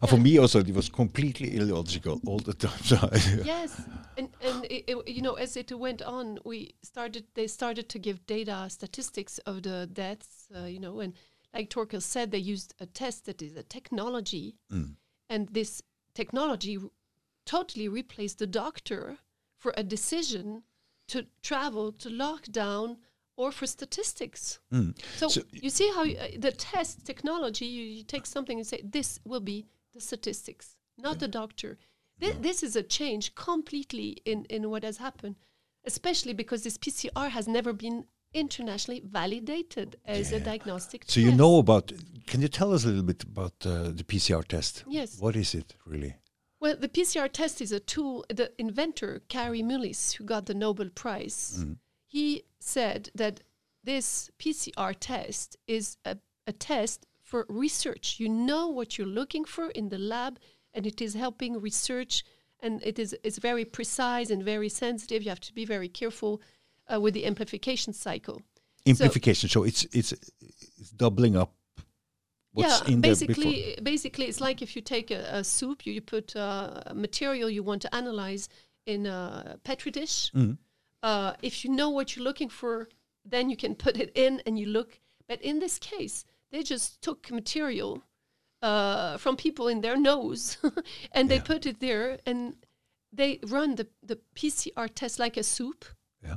[0.00, 2.82] And for me also, it was completely illogical all the time.
[2.82, 2.96] So
[3.44, 3.80] yes.
[4.16, 7.98] And and it, it, you know as it went on we started they started to
[7.98, 11.14] give data statistics of the deaths uh, you know and
[11.54, 14.56] like torkel said they used a test that is a technology.
[15.28, 15.82] And this
[16.14, 16.90] technology r-
[17.46, 19.18] totally replaced the doctor
[19.58, 20.62] for a decision
[21.08, 22.96] to travel to lockdown
[23.36, 24.58] or for statistics.
[25.16, 28.66] So, So- you see how you, uh, the test technology you, you take something and
[28.66, 31.78] say this will be the statistics not the doctor
[32.20, 35.36] Thi- this is a change completely in, in what has happened
[35.84, 41.58] especially because this pcr has never been internationally validated as a diagnostic So you know
[41.58, 41.92] about?
[42.26, 44.84] Can you tell us a little bit about uh, the PCR test?
[44.86, 45.18] Yes.
[45.18, 46.14] What is it really?
[46.60, 48.24] Well, the PCR test is a tool.
[48.28, 51.64] The inventor, Kary Mullis, who got the Nobel Prize,
[52.06, 53.40] he said that
[53.82, 58.16] this PCR test is a, a test for research.
[58.18, 60.34] You know what you're looking for in the lab,
[60.74, 62.24] and it is helping research,
[62.64, 65.22] and it is it's very precise and very sensitive.
[65.22, 66.32] You have to be very careful
[66.92, 68.42] uh, with the amplification cycle.
[68.86, 69.48] Amplification.
[69.48, 70.12] So, it's it's
[70.80, 71.52] it's doubling up.
[72.52, 76.00] What's yeah, in basically, basically, it's like if you take a, a soup, you, you
[76.00, 78.48] put uh, a material you want to analyze
[78.86, 80.32] in a petri dish.
[80.32, 80.58] Mm.
[81.02, 82.88] Uh, if you know what you're looking for,
[83.24, 84.98] then you can put it in and you look.
[85.28, 88.02] But in this case, they just took material
[88.62, 90.58] uh, from people in their nose
[91.12, 91.42] and they Yeah.
[91.42, 92.56] put it there and
[93.12, 95.84] they run the, the PCR test like a soup
[96.22, 96.36] Yeah.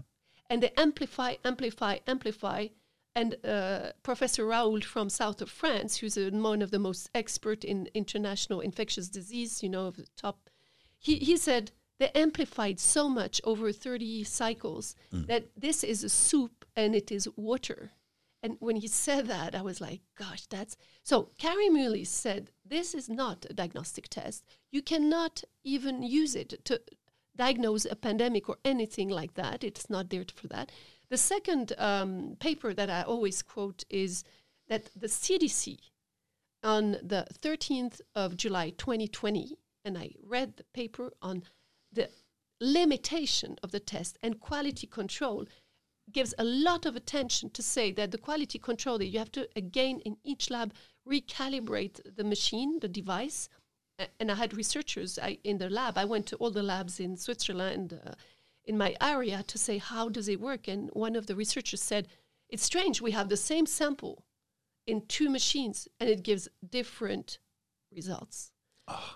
[0.49, 2.67] and they amplify, amplify, amplify.
[3.15, 7.63] And uh, Professor Raoult from south of France, who's a, one of the most expert
[7.63, 10.49] in international infectious disease, you know, of the top,
[10.97, 16.65] he, he said they amplified so much over 30 cycles that this is a soup
[16.76, 17.91] and it is water.
[18.43, 21.29] And when he said that, I was like, gosh, that's so.
[21.39, 24.43] Kary Mullis said, this is not a diagnostic test.
[24.69, 26.82] You cannot even use it to
[27.38, 29.63] diagnose a pandemic or anything like that.
[29.63, 30.73] It's not there for that.
[31.10, 34.25] The second um, paper that I always quote is
[34.67, 35.77] that the CDC
[36.63, 41.43] on the 13th of July 2020, and I read the paper on
[41.91, 42.10] the
[42.60, 45.45] limitation of the test and quality control
[46.13, 49.47] gives a lot of attention to say that the quality control that you have to
[49.56, 50.73] again in each lab
[51.08, 53.49] recalibrate the machine the device.
[53.99, 55.97] A- and i had researchers I, in the lab.
[55.97, 58.13] I went to all the labs in switzerland uh,
[58.65, 60.67] in my area to say how does it work?
[60.67, 62.08] And one of the researchers said
[62.49, 63.02] it's strange.
[63.02, 64.23] We have the same sample
[64.86, 67.39] in two machines and it gives different
[67.91, 68.52] results.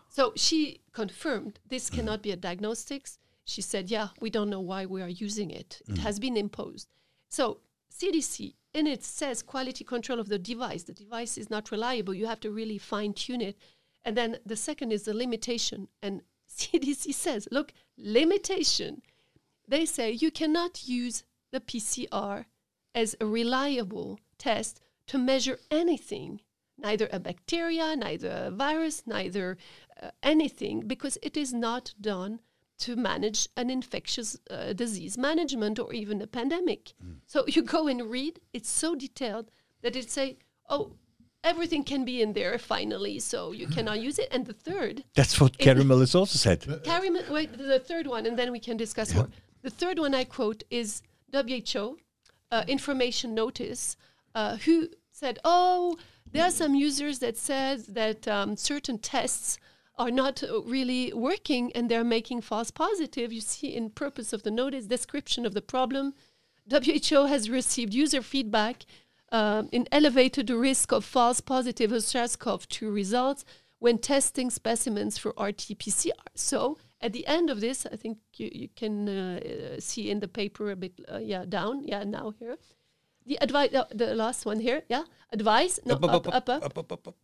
[0.09, 3.19] So she confirmed this cannot be a diagnostics.
[3.47, 5.81] She said, "Yeah, we don't know why we are using it.
[5.87, 6.87] It has been imposed."
[7.29, 10.83] So CDC in it says quality control of the device.
[10.83, 12.13] The device is not reliable.
[12.13, 13.57] You have to really fine tune it.
[14.05, 15.87] And then the second is the limitation.
[16.01, 19.01] And CDC says, look, limitation.
[19.67, 22.45] They say you cannot use the PCR
[22.93, 26.41] as a reliable test to measure anything,
[26.77, 29.57] neither a bacteria, neither a virus, neither
[30.01, 32.39] uh, anything, because it is not done
[32.79, 36.93] to manage an infectious uh, disease management or even a pandemic.
[37.25, 40.37] So you go and read, it's so detailed that it say,
[40.69, 40.91] oh,
[41.43, 44.27] everything can be in there finally, so you cannot use it.
[44.31, 46.83] And the third, That's what Kary Mullis also said.
[46.83, 49.29] Carrie, Ma- wait, the third one, and then we can discuss more.
[49.63, 51.01] The third one I quote is
[51.33, 51.97] WHO
[52.51, 53.97] uh, information notice,
[54.35, 55.97] uh, who said, "Oh,
[56.31, 59.57] there are some users that says that um, certain tests
[59.97, 64.43] are not uh, really working and they're making false positive." You see, in purpose of
[64.43, 66.13] the notice, description of the problem,
[66.69, 68.85] WHO has received user feedback
[69.31, 73.45] um, in elevated risk of false positive of SARS-CoV-2 results
[73.79, 76.11] when testing specimens for RT-PCR.
[76.35, 80.19] So at the end of this, I think you, you can uh, uh, see in
[80.19, 82.57] the paper a bit, uh, yeah, down, yeah, now here.
[83.25, 86.77] The advice, uh, the last one here, yeah, advice, no, Up, up, up, up, up,
[86.77, 87.15] up, up, up.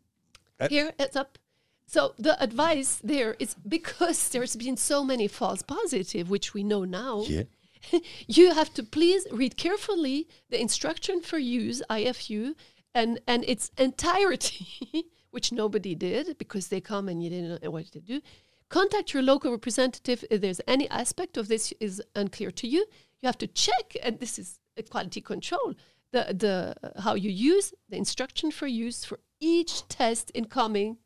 [0.59, 1.37] Uh, here, it's up.
[1.85, 6.83] So the advice there is because there's been so many false positive, which we know
[6.85, 7.23] now.
[7.27, 7.43] Yeah.
[8.27, 12.55] you have to please read carefully the instruction for use IFU
[12.95, 17.91] and and its entirety, which nobody did because they come and you didn't know what
[17.91, 18.21] to do.
[18.69, 22.85] Contact your local representative if there's any aspect of this is unclear to you.
[23.21, 25.75] You have to check, and this is a quality control.
[26.11, 30.97] The the how you use the instruction for use for each test incoming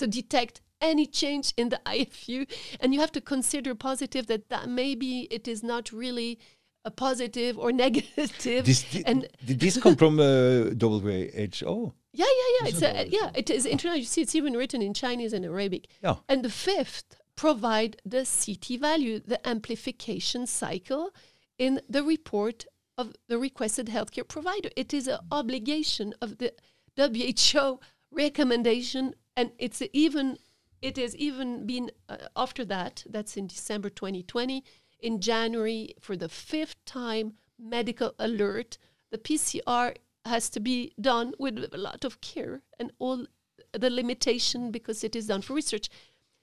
[0.00, 4.68] to detect any change in the IFU, and you have to consider positive that that
[4.68, 6.38] maybe it is not really
[6.84, 8.64] a positive or negative.
[8.64, 11.92] This, and did this come from uh, WHO?
[12.12, 12.68] yeah, yeah, yeah.
[12.68, 14.00] It's a, yeah, it is international.
[14.00, 15.88] You see, it's even written in Chinese and Arabic.
[16.02, 16.16] Yeah.
[16.28, 21.10] And the fifth provide the CT value, the amplification cycle,
[21.58, 22.66] in the report
[22.98, 24.70] of the requested healthcare provider.
[24.76, 26.52] It is an obligation of the
[26.96, 30.38] WHO recommendation, and it's even
[30.82, 33.04] it has even been uh, after that.
[33.08, 34.64] That's in December 2020.
[35.00, 38.78] In January, for the fifth time, medical alert.
[39.10, 43.26] The PCR has to be done with a lot of care and all
[43.72, 45.88] the limitation because it is done for research.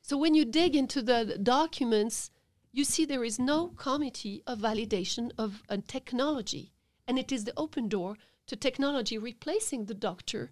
[0.02, 2.32] So when you dig into the documents,
[2.72, 6.74] you see there is no committee of validation of a technology,
[7.08, 10.52] and it is the open door to technology replacing the doctor,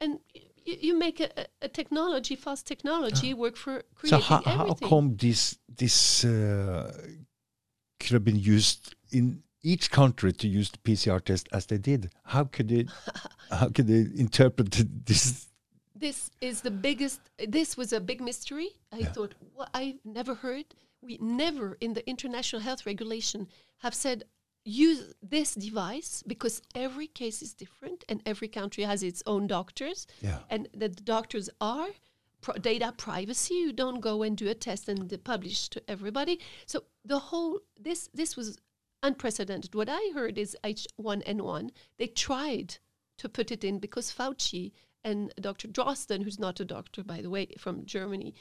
[0.00, 0.18] and
[0.64, 1.30] you, you make a,
[1.62, 4.88] a- technology, fast technology, work for So creating how, how everything.
[4.88, 6.92] come this this uh,
[8.00, 12.10] could have been used in each country to use the PCR test as they did?
[12.24, 12.86] How could they
[13.50, 14.70] how could they interpret
[15.06, 15.46] this?
[15.98, 19.12] this is the biggest this was a big mystery i Yeah.
[19.14, 20.66] thought what i've never heard
[21.00, 24.24] we never in the international health regulation have said
[24.66, 30.06] use this device because every case is different and every country has its own doctors
[30.20, 30.40] Yeah.
[30.50, 31.88] and the doctors are
[32.40, 36.82] pro- data privacy you don't go and do a test and publish to everybody so
[37.04, 38.58] the whole this this was
[39.04, 42.78] unprecedented what i heard is h1n1 they tried
[43.18, 44.72] to put it in because fauci
[45.04, 48.34] and dr drosten who's not a doctor by the way from germany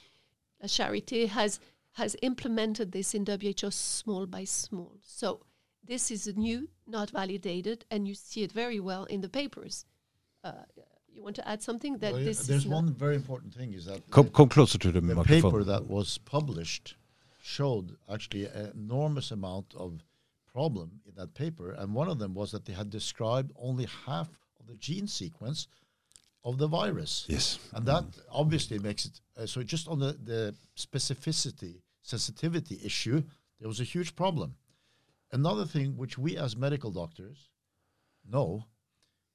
[0.63, 1.59] Charité has
[1.93, 4.97] has implemented this in WHO small by small.
[5.01, 5.45] So
[5.87, 9.85] this is new, not validated, and you see it very well in the papers.
[10.43, 10.51] Uh,
[11.11, 13.73] you want to add something that Well, yeah, this there's is one very important thing
[13.73, 15.41] is that Come, come closer to the, the microphone.
[15.51, 16.95] paper that was published
[17.41, 20.03] showed actually an enormous amount of
[20.51, 24.29] problem in that paper, and one of them was that they had described only half
[24.59, 25.67] of the gene sequence
[26.43, 27.25] of the virus.
[27.27, 27.59] Yes.
[27.73, 29.63] And that obviously makes it uh, so.
[29.63, 33.23] Just on the, the specificity, sensitivity issue,
[33.59, 34.55] there was a huge problem.
[35.35, 37.49] Another thing which we as medical doctors
[38.25, 38.63] know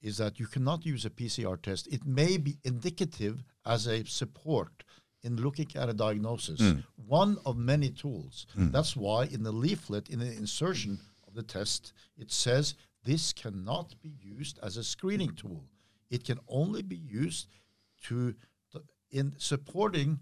[0.01, 1.87] is that you cannot use a PCR test.
[1.89, 4.83] It may be indicative as a support
[5.23, 6.83] in looking at a diagnosis, mm.
[7.07, 8.47] one of many tools.
[8.59, 8.73] Mm.
[8.73, 13.95] That's why in the leaflet, in the insertion of the test, it says this cannot
[14.01, 15.67] be used as a screening tool.
[16.09, 17.47] It can only be used
[18.05, 18.35] to
[19.11, 20.21] in supporting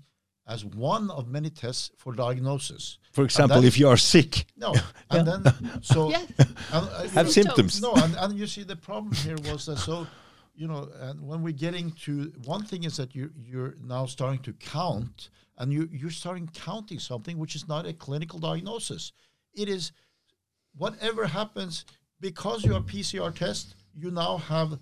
[0.48, 2.98] as one of many tests for diagnosis.
[3.12, 4.74] For example, if you are sick, no,
[5.11, 5.44] and then
[5.82, 6.26] so Yes.
[6.38, 7.82] and, uh, have know, symptoms.
[7.82, 10.06] no, and, and you see the problem here was that so,
[10.54, 14.40] you know, and when we're getting to one thing is that you you're now starting
[14.42, 19.12] to count, and you you're starting counting something which is not a clinical diagnosis.
[19.54, 19.92] It is
[20.76, 21.84] whatever happens
[22.20, 24.78] because you have PCR test, you now have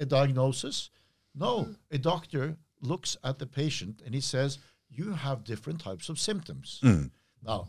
[0.00, 0.90] a diagnosis.
[1.34, 4.58] No, a doctor looks at the patient and he says,
[4.94, 6.80] you have different types of symptoms.
[7.44, 7.68] Now,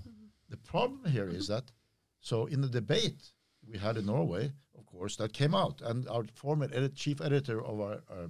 [0.50, 1.72] the problem here is that,
[2.20, 3.32] so in the debate
[3.68, 7.64] we had in Norway, of course, that came out, and our former edit, chief editor
[7.64, 8.28] of our, uh,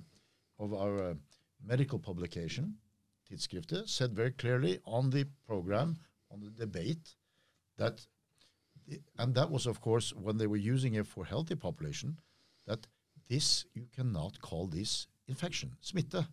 [0.59, 1.13] of our uh,
[1.65, 2.75] medical publication,
[3.29, 5.97] Tidsskriftet, said very clearly on the program,
[6.31, 7.15] on the debate,
[7.77, 8.05] that,
[8.87, 12.17] the, and that was, of course, when they were using it for healthy population,
[12.67, 12.87] that
[13.29, 16.27] this, you cannot call this infection, smitte,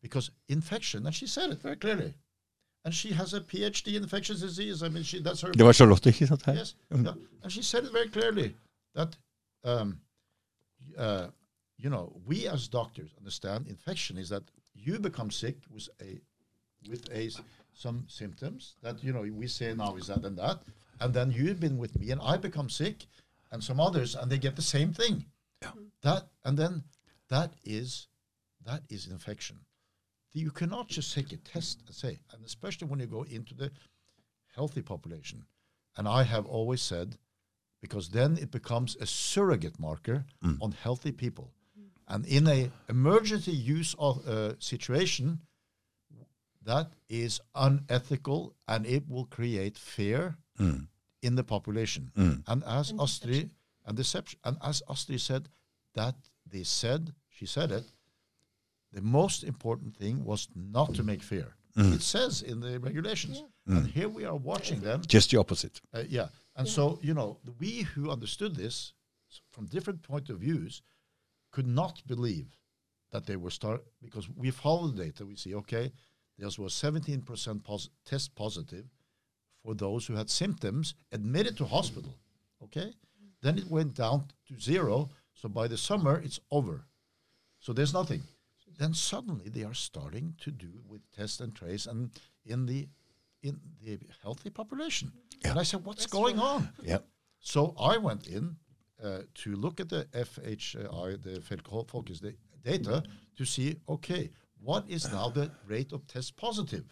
[0.00, 2.14] because infection, and she said it very clearly,
[2.84, 4.82] and she has a PhD in infectious disease.
[4.82, 6.46] I mean, she, that's her Det var Charlotte, ikke sant?
[6.46, 6.76] Yes.
[6.90, 7.14] Yeah.
[7.42, 8.54] And she said it very clearly
[8.94, 9.16] that,
[9.64, 9.98] um,
[10.96, 11.26] uh,
[11.76, 14.42] you know, we as doctors understand infection is that
[14.74, 16.20] you become sick with a,
[16.88, 17.30] with a
[17.74, 20.60] some symptoms that you know we say now is that and that,
[21.00, 23.06] and then you've been with me and I become sick,
[23.50, 25.24] and some others and they get the same thing.
[25.62, 25.72] Yeah.
[26.02, 26.84] That and then
[27.28, 28.06] that is
[28.66, 29.60] that is infection.
[30.32, 33.70] You cannot just take a test and say, and especially when you go into the
[34.54, 35.46] healthy population.
[35.96, 37.16] And I have always said,
[37.80, 40.58] because then it becomes a surrogate marker mm.
[40.60, 41.52] on healthy people.
[42.08, 45.40] And in a emergency use of uh, situation,
[46.64, 50.86] that is unethical and it will create fear mm.
[51.22, 52.10] in the population.
[52.16, 52.42] Mm.
[52.46, 53.50] And as And Astrid
[53.86, 55.48] and deception, and as Astrid said,
[55.94, 56.14] that
[56.46, 57.84] they said, she said it,
[58.92, 61.56] the most important thing was not to make fear.
[61.76, 63.42] It says in the regulations.
[63.66, 65.02] And here we are watching them.
[65.06, 65.80] Just the opposite.
[65.92, 66.28] Uh, yeah.
[66.56, 68.94] And so, you know, we who understood this
[69.50, 70.82] from different point of views
[71.52, 72.56] could not believe
[73.12, 75.26] that they were start because we follow the data.
[75.26, 75.92] We see, okay,
[76.38, 78.86] there was 17% pos- test positive
[79.62, 82.14] for those who had symptoms admitted to hospital.
[82.62, 82.92] Okay.
[83.42, 85.10] Then it went down to zero.
[85.34, 86.86] So by the summer, it's over.
[87.60, 88.22] So there's nothing.
[88.78, 92.10] Then suddenly they are starting to do with test and trace and
[92.44, 92.88] in the
[93.42, 95.12] in the healthy population.
[95.44, 96.68] And I said, what's going on?
[96.82, 96.98] Yeah.
[97.38, 98.56] So I went in
[99.02, 102.20] uh, to look at the FHI, the Folk- Focus
[102.64, 103.02] data,
[103.36, 106.84] to see, okay, what is now the rate of test positive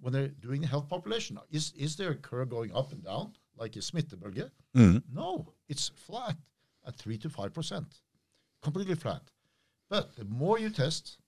[0.00, 1.38] when they're doing the health population?
[1.50, 4.50] Is, is there a curve going up and down like a smittebølge?
[5.10, 6.36] No, it's flat
[6.86, 7.86] at 3 to 5%,
[8.60, 9.22] completely flat.
[9.88, 11.18] But the more you test,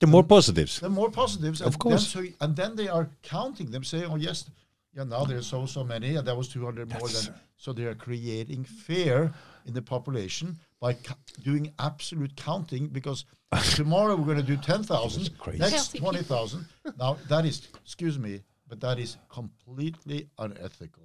[0.00, 0.80] The more positives.
[0.80, 1.60] the more positives.
[1.60, 2.12] Of and course.
[2.12, 4.48] Then, so, and then they are counting them, saying, oh, yes,
[4.94, 7.34] yeah, now there's so, so many, and that was 200 more than.
[7.56, 9.32] So they are creating fear
[9.66, 10.96] in the population by
[11.42, 13.24] doing absolute counting because
[13.74, 15.58] tomorrow we're going to do 10,000, crazy.
[15.58, 16.64] next 20,000.
[16.98, 21.02] Now, that is, excuse me, but that is completely unethical.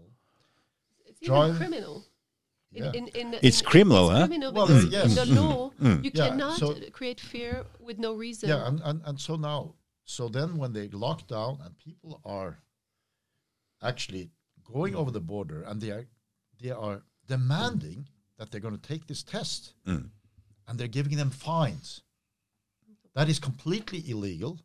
[1.06, 2.06] It's even criminal.
[2.74, 2.92] In, Yeah.
[2.94, 4.28] in, in, It's criminal, it's huh?
[4.28, 5.06] criminal Well, because yes.
[5.10, 6.00] in the law, mm.
[6.00, 6.04] Mm.
[6.06, 8.50] you Yeah, cannot so- create fear with no reason.
[8.50, 12.58] Yeah, and, and, and so now, so then when they lock down and people are
[13.82, 14.32] actually
[14.64, 16.06] going over the border and they are
[16.62, 18.08] they are demanding
[18.38, 20.10] that they're going to take this test mm.
[20.68, 22.02] and they're giving them fines.
[23.16, 24.60] That is completely illegal.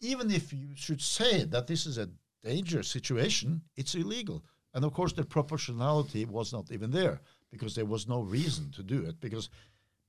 [0.00, 2.08] Even if you should say that this is a
[2.42, 4.44] dangerous situation, it's illegal.
[4.74, 8.82] And of course, the proportionality was not even there because there was no reason to
[8.82, 9.48] do it because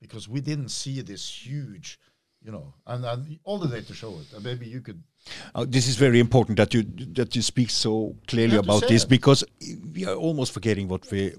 [0.00, 1.98] because we didn't see this huge,
[2.44, 4.32] you know, and, and all the data show it.
[4.34, 5.00] And maybe you could
[5.54, 6.82] Uh, this is very important that you
[7.14, 7.92] that you speak so
[8.26, 9.08] clearly You have to about this it.
[9.08, 9.44] because
[9.94, 11.32] we are almost forgetting what we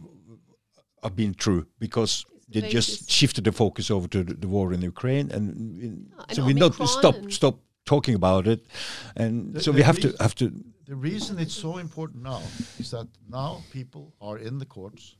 [1.03, 4.47] have been through because they They just just- shifted the focus over to the, the
[4.47, 5.43] war in Ukraine and,
[5.85, 8.59] in- and so we not stop stop talking about it
[9.21, 10.45] and The- so the we have to have to
[10.85, 12.41] The reason it's so important now
[12.79, 15.15] is that now people are in the courts.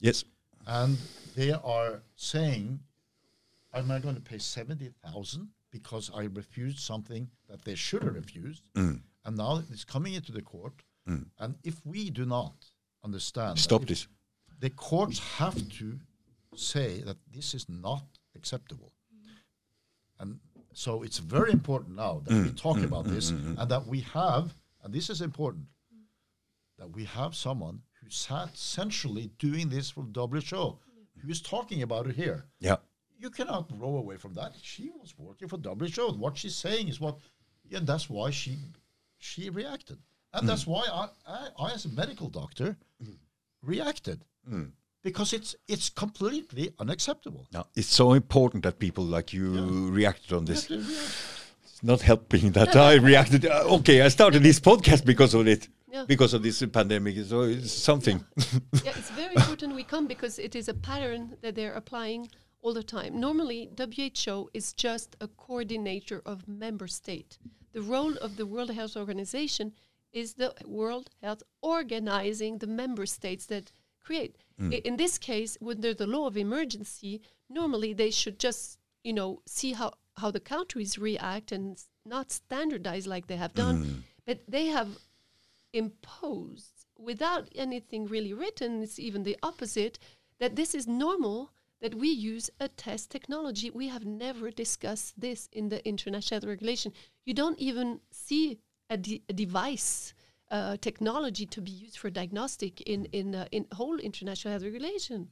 [0.00, 0.24] Yes.
[0.66, 0.98] And
[1.34, 2.80] they are saying,
[3.72, 8.14] "Am I going to pay seventy thousand because I refused something that they should have
[8.14, 9.00] refused?" Mm.
[9.24, 10.74] And now it's coming into the court,
[11.08, 11.24] mm.
[11.38, 12.54] and if we do not
[13.02, 14.06] understand, stop this.
[14.60, 15.98] the courts have to
[16.56, 18.92] say that this is not acceptable.
[20.18, 20.40] And
[20.72, 24.54] so it's very important now that we mm, talk about this and that we have,
[24.86, 25.66] and this is important,
[26.78, 30.78] that we have someone who sat centrally doing this for WHO,
[31.20, 32.44] who is talking about it here.
[32.60, 32.76] yeah
[33.18, 34.52] You cannot row away from that.
[34.62, 36.12] She was working for WHO.
[36.12, 37.18] What she's saying is what,
[37.72, 38.58] and that's why she
[39.18, 39.98] she reacted.
[40.32, 40.72] And that's mm.
[40.74, 42.76] why I, I, I, as a medical doctor,
[43.62, 44.24] reacted.
[44.48, 44.70] Mm.
[45.02, 47.44] Because it's it's completely unacceptable.
[47.52, 50.70] no, it's so important that people like you reacted on this
[51.76, 55.68] it's not helping that I reacted uh, okay I started this podcast because of it
[55.92, 56.06] Yeah.
[56.06, 57.14] because of this pandemic.
[57.28, 58.18] So it's something.
[58.84, 62.28] yeah, it's very important we come because it is a pattern that they're applying
[62.62, 63.12] all the time.
[63.20, 67.38] Normally, WHO is just a coordinator of member state.
[67.72, 69.72] The role of the World Health Organization
[70.12, 73.70] is the World Health organizing the member states that
[74.06, 74.34] create.
[74.58, 79.30] I- In this case, under the law of emergency, normally they should just, you know,
[79.46, 84.04] see how, how the countries react and not standardize like they have done.
[84.26, 84.88] But they have
[85.72, 89.98] imposed without anything really written, it's even the opposite,
[90.40, 91.50] that this is normal
[91.82, 93.68] that we use a test technology.
[93.70, 96.92] We have never discussed this in the international regulation.
[97.24, 98.58] You don't even see
[98.88, 100.14] a, de- a device
[100.50, 105.28] uh, technology to be used for diagnostic in in uh, in whole international health regulation.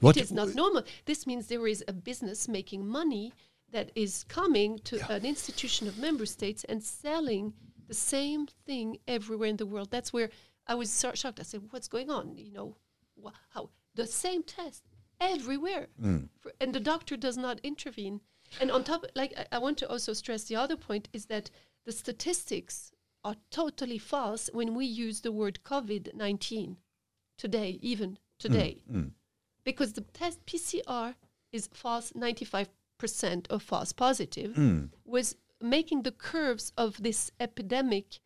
[0.00, 0.82] What- it is not normal.
[1.06, 3.32] This means there is a business making money
[3.70, 7.52] that is coming to an institution of member states and selling
[7.88, 9.90] the same thing everywhere in the world.
[9.90, 10.30] That's where
[10.66, 11.40] I was so shocked.
[11.40, 12.36] I said, "What's going on?
[12.36, 12.76] You know,
[13.16, 14.82] wha- how the same test
[15.20, 16.28] everywhere, mm.
[16.40, 18.20] For- and the doctor does not intervene."
[18.60, 21.50] And on top, like I, I want to also stress the other point is that
[21.84, 22.92] the statistics
[23.24, 26.78] are totally false when we use the word COVID nineteen
[27.36, 28.18] today, even mm.
[28.38, 29.12] today mm.
[29.64, 31.14] because the test PCR
[31.52, 32.14] is false
[33.00, 34.56] 95% of false positive
[35.04, 38.20] was making the curves of this epidemic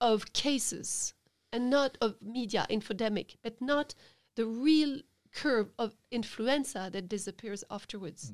[0.00, 1.14] of cases
[1.52, 3.94] and not of media infodemic but not
[4.36, 5.00] the real
[5.34, 8.32] curve of influenza that disappears afterwards.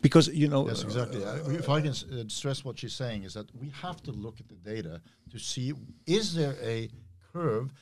[0.00, 1.24] Because, you know, Yes, exactly.
[1.24, 4.10] Uh, if I can s- uh, stress what she's saying is that we have to
[4.10, 5.00] look at the data
[5.30, 5.72] to see
[6.06, 6.88] is there a
[7.32, 7.72] curve,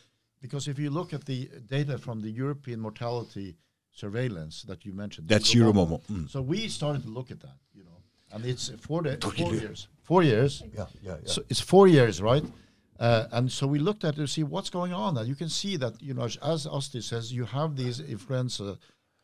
[0.42, 3.56] because if you look at the data from the European mortality
[3.98, 6.00] surveillance that you mentioned, That's Euromomo.
[6.00, 6.30] Euromomo, mm.
[6.30, 7.98] So we started to look at that, you know,
[8.32, 9.88] and it's four, da- four years.
[10.02, 10.52] Four years.
[10.78, 11.32] yeah, yeah, yeah.
[11.34, 12.44] So it's four years, right?
[12.98, 15.16] Uh, and so we looked at it to see what's going on.
[15.18, 18.76] And you can see that, you know, as Asti says, you have these influenza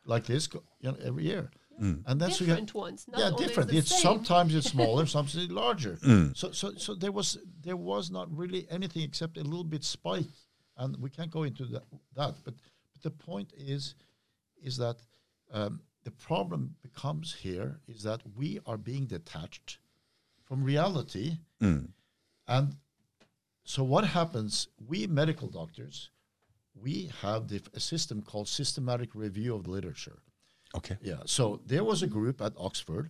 [0.05, 1.49] like this you know, every year.
[1.79, 3.69] And then so you different ones not yeah, different.
[3.69, 4.01] the It's same.
[4.01, 5.97] sometimes it's smaller, sometimes it's larger.
[6.33, 10.31] So, so, so there was there was not really anything except a little bit spike,
[10.77, 11.83] and we can't go into that.
[12.15, 12.53] that but,
[12.93, 13.95] but the point is,
[14.61, 14.97] is that
[15.51, 19.79] um, the problem becomes here is that we are being detached
[20.43, 21.37] from reality,
[22.47, 22.75] and
[23.63, 24.67] so what happens?
[24.87, 26.11] We medical doctors,
[26.75, 30.19] we have the, a system called systematic review of the literature.
[30.75, 30.97] okay.
[31.01, 31.21] Yeah.
[31.25, 33.09] So there was a group at Oxford,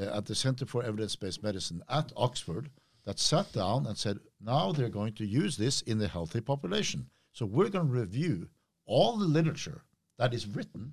[0.00, 2.70] uh, at the Center for Evidence-Based Medicine at Oxford,
[3.04, 7.06] that sat down and said, now they're going to use this in the healthy population.
[7.32, 8.48] So we're going to review
[8.84, 9.82] all the literature
[10.18, 10.92] that is written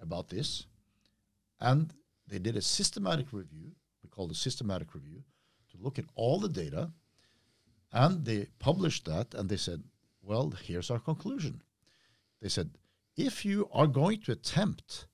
[0.00, 0.66] about this,
[1.60, 1.92] and
[2.28, 3.72] they did a systematic review.
[4.02, 5.22] We call it a systematic review
[5.70, 6.92] to look at all the data,
[7.92, 9.82] and they published that, and they said,
[10.22, 11.62] well, here's our conclusion.
[12.42, 12.70] They said,
[13.16, 15.06] if you are going to attempt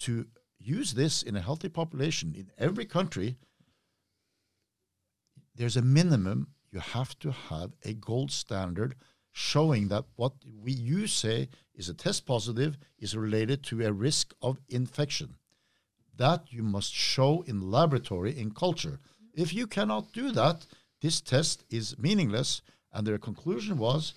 [0.00, 0.26] to
[0.58, 3.36] use this in a healthy population in every country,
[5.54, 8.94] there's a minimum you have to have a gold standard
[9.32, 14.34] showing that what we you say is a test positive is related to a risk
[14.42, 15.36] of infection.
[16.16, 19.00] That you must show in laboratory in culture.
[19.34, 20.66] If you cannot do that,
[21.00, 22.62] this test is meaningless.
[22.92, 24.14] And their conclusion was,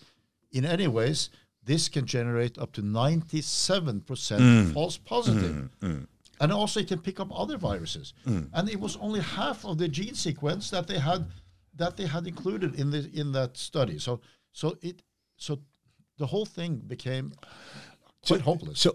[0.51, 1.29] in any ways,
[1.63, 4.73] this can generate up to 97% mm.
[4.73, 5.55] false positive.
[5.55, 6.07] Mm, mm.
[6.41, 8.13] And also it can pick up other viruses.
[8.53, 11.25] And it was only half of the gene sequence that they had
[11.75, 13.97] that they had included in the in that study.
[13.97, 14.19] So
[14.53, 15.01] so it
[15.37, 15.57] so
[16.17, 17.31] the whole thing became
[18.27, 18.79] quite hopeless.
[18.79, 18.93] Så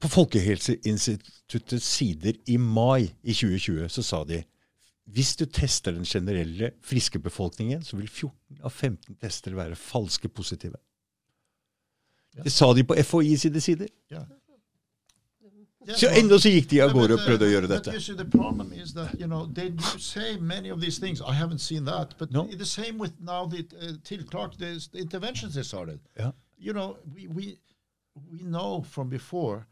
[0.00, 4.42] på Folkehelseinstituttets sider i mai i 2020 så sa de
[5.12, 10.28] hvis du tester den generelle friske befolkningen, så vil 14 av 15 tester være falske
[10.28, 10.78] positive.
[12.32, 13.90] Det sa de på FHI sine sider.
[14.12, 14.24] yeah.
[15.86, 18.24] Yeah, Så enda så gikk de av Yeah, gårde og prøvde å gjøre dette.
[18.30, 21.20] problem is that you know they do say many of these things.
[21.20, 22.46] I haven't seen that, but No.
[22.46, 25.98] the same with now the uh, Till Clark the, the interventions they started.
[26.18, 26.32] Ja.
[26.58, 27.58] You know, we we
[28.30, 29.66] we know from before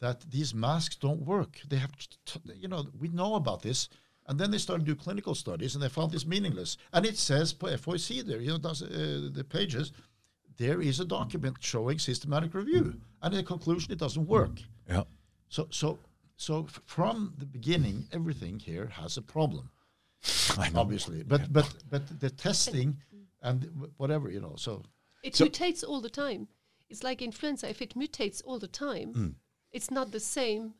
[0.00, 1.60] that these masks don't work.
[1.68, 1.90] They have,
[2.60, 3.88] you know, we know about this.
[4.28, 6.76] And then they started to do clinical studies, and they found this meaningless.
[6.92, 9.92] And it says på FOIC there, you know, does, uh, the pages,
[10.56, 14.62] there is a document showing systematic review, and the conclusion it doesn't work.
[14.88, 15.04] Ja.
[15.48, 15.98] So, so,
[16.36, 19.70] so f- from the beginning, everything here has a problem,
[20.58, 20.80] I know.
[20.80, 21.22] obviously.
[21.22, 22.96] But, but, but the testing
[23.42, 24.54] and whatever, you know.
[24.56, 24.82] So,
[25.22, 26.48] It So- mutates all the time.
[26.88, 27.68] It's like influenza.
[27.68, 29.28] If it mutates all the time, hmm.
[29.72, 30.74] it's not the same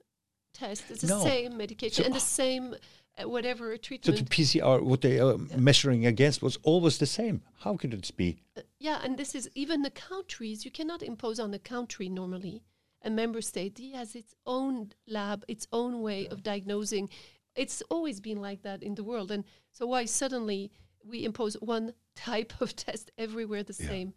[0.55, 0.85] test.
[0.91, 1.23] It's the No.
[1.25, 2.75] same medication So- and the same
[3.19, 4.19] uh, whatever So treatment.
[4.19, 7.41] the PCR, what they are measuring against was always the same.
[7.61, 8.43] How could it be?
[8.57, 10.65] Uh, yeah, and this is even the countries.
[10.67, 12.63] You cannot impose on a country normally.
[13.07, 17.09] A member state he has its own lab, its own way of diagnosing.
[17.55, 20.71] It's always been like that in the world, and so why suddenly
[21.05, 23.89] we impose one type of test everywhere the Yeah.
[23.89, 24.13] same?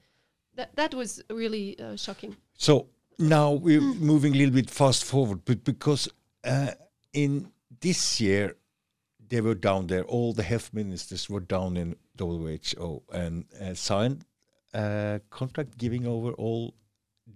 [0.55, 2.35] That that was really uh, shocking.
[2.57, 2.87] So
[3.19, 3.81] now we're
[4.11, 6.09] moving a little bit fast forward, but because
[6.43, 6.71] uh,
[7.13, 8.55] in this year
[9.29, 14.25] they were down there, all the health ministers were down in WHO and uh, signed
[14.73, 16.73] a contract giving over all.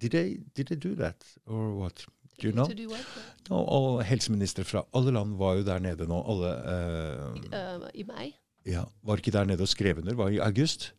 [0.02, 2.06] Did they did they do that or what?
[2.42, 2.66] Do you know?
[2.66, 3.06] To do what?
[3.50, 6.18] No, og helseministre fra alle land var jo der nede nå.
[6.34, 8.34] Alle eh, Uh, I mai?
[8.66, 10.14] ja, Var ikke der nede og skrev under?
[10.16, 10.94] Var i august?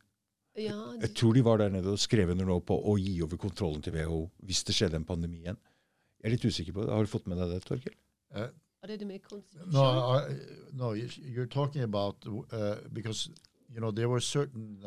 [0.57, 3.37] Ja, Jeg tror de var der nede og skrev under nå på å gi over
[3.37, 5.57] kontrollen til WHO hvis det skjedde en pandemi igjen.
[6.23, 6.93] Jeg er litt usikker på det.
[6.95, 7.97] Har du fått med deg det, Torkel?
[8.35, 8.47] Uh,
[9.73, 10.29] no, uh,
[10.73, 12.17] no, you- you're talking about
[12.53, 13.29] uh, because
[13.69, 14.79] you know there were certain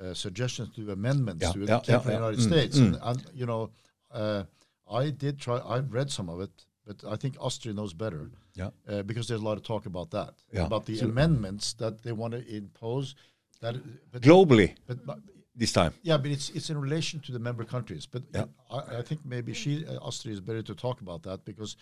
[0.00, 2.16] uh, suggestions to amendments Yeah, to it yeah, yeah, the yeah.
[2.18, 2.86] United Mm, States, mm.
[2.86, 3.70] and, and you know,
[4.12, 4.42] uh,
[4.90, 5.58] I did try.
[5.58, 6.50] I read some of it,
[6.86, 8.30] but I think Astrid knows better.
[8.56, 8.70] Yeah.
[8.88, 12.12] uh, because there's a lot of talk about that, about the So- amendments that they
[12.12, 13.14] want to impose.
[13.60, 13.74] That,
[14.12, 15.18] but, Globally but, but
[15.56, 15.92] this time.
[16.02, 18.06] yeah, but it's it's in relation to the member countries.
[18.06, 18.44] But Yeah.
[18.70, 21.76] I, I think maybe she uh, Astrid is better to talk about that because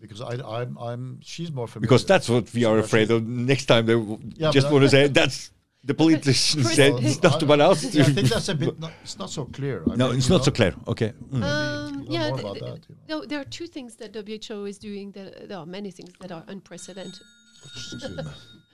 [0.00, 1.86] because I I'm I'm she's more familiar.
[1.88, 3.22] Because that's what we are afraid of.
[3.26, 3.96] Next time they
[4.42, 5.50] Yeah, just want to say that's
[5.84, 7.94] the politicians First- said it's not about us.
[7.94, 8.78] Yeah, I think that's a bit.
[8.78, 9.82] Not, it's not so clear.
[9.90, 10.74] I no, mean, it's you not so clear.
[10.86, 11.12] Okay.
[11.32, 11.42] Mm.
[11.42, 13.20] Um, yeah, th- about th- that, you know.
[13.20, 15.12] no, there are two things that WHO is doing.
[15.12, 17.22] That there are many things that are unprecedented.
[17.64, 18.22] Excuse me.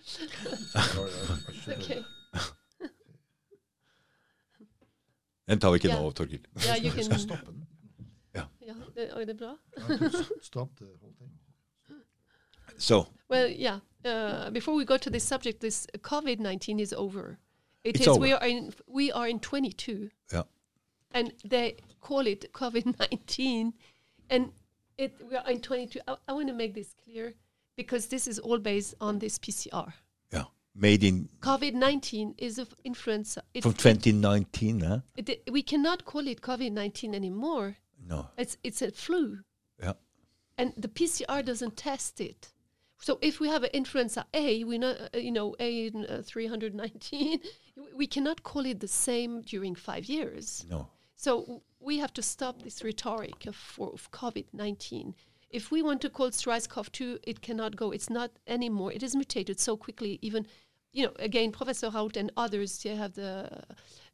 [0.05, 2.03] Sorry, I- I should have- Okay.
[5.49, 6.03] Den tar vi ikke Ja.
[6.03, 6.41] nå, Torgill.
[6.67, 7.19] Yeah, you can.
[7.19, 7.67] stoppe den.
[8.35, 9.53] Yeah, det, er det bra?
[9.77, 11.31] I could Stop the whole thing.
[12.79, 13.79] So Well, yeah.
[14.07, 17.39] Uh, before we go to this subject, this COVID nineteen is over.
[17.85, 18.21] It It's is- over.
[18.21, 18.73] We are in.
[18.87, 20.11] We are in twenty two.
[20.33, 20.43] yeah.
[21.13, 23.73] and they call it COVID 19.
[24.31, 24.53] And
[24.99, 26.01] it, we are in 22.
[26.09, 27.35] I, I want to make this clear
[27.77, 29.93] because this is all based on this PCR.
[30.33, 30.45] yeah.
[30.75, 33.43] Made in COVID 19 is of influenza.
[33.55, 35.01] It, from 2019, huh?
[35.17, 37.77] it, we cannot call it COVID 19 anymore.
[38.09, 38.27] No.
[38.37, 39.39] It's, it's a flu.
[39.81, 39.95] Yeah.
[40.59, 42.49] And the PCR doesn't test it.
[42.99, 46.23] So if we have an influenza A, we know, uh, you know, A in, uh,
[46.25, 47.41] 319,
[47.97, 50.65] we cannot call it the same during five years.
[50.69, 50.89] No.
[51.17, 55.15] So we have to stop this rhetoric of, for, of COVID 19.
[55.51, 57.93] If we want to call SARS-CoV 2, it cannot go.
[57.93, 58.93] It's not anymore.
[58.93, 60.19] It is mutated so quickly.
[60.21, 60.47] Even,
[60.93, 63.63] you know, again, Professor Raoult and others, they have the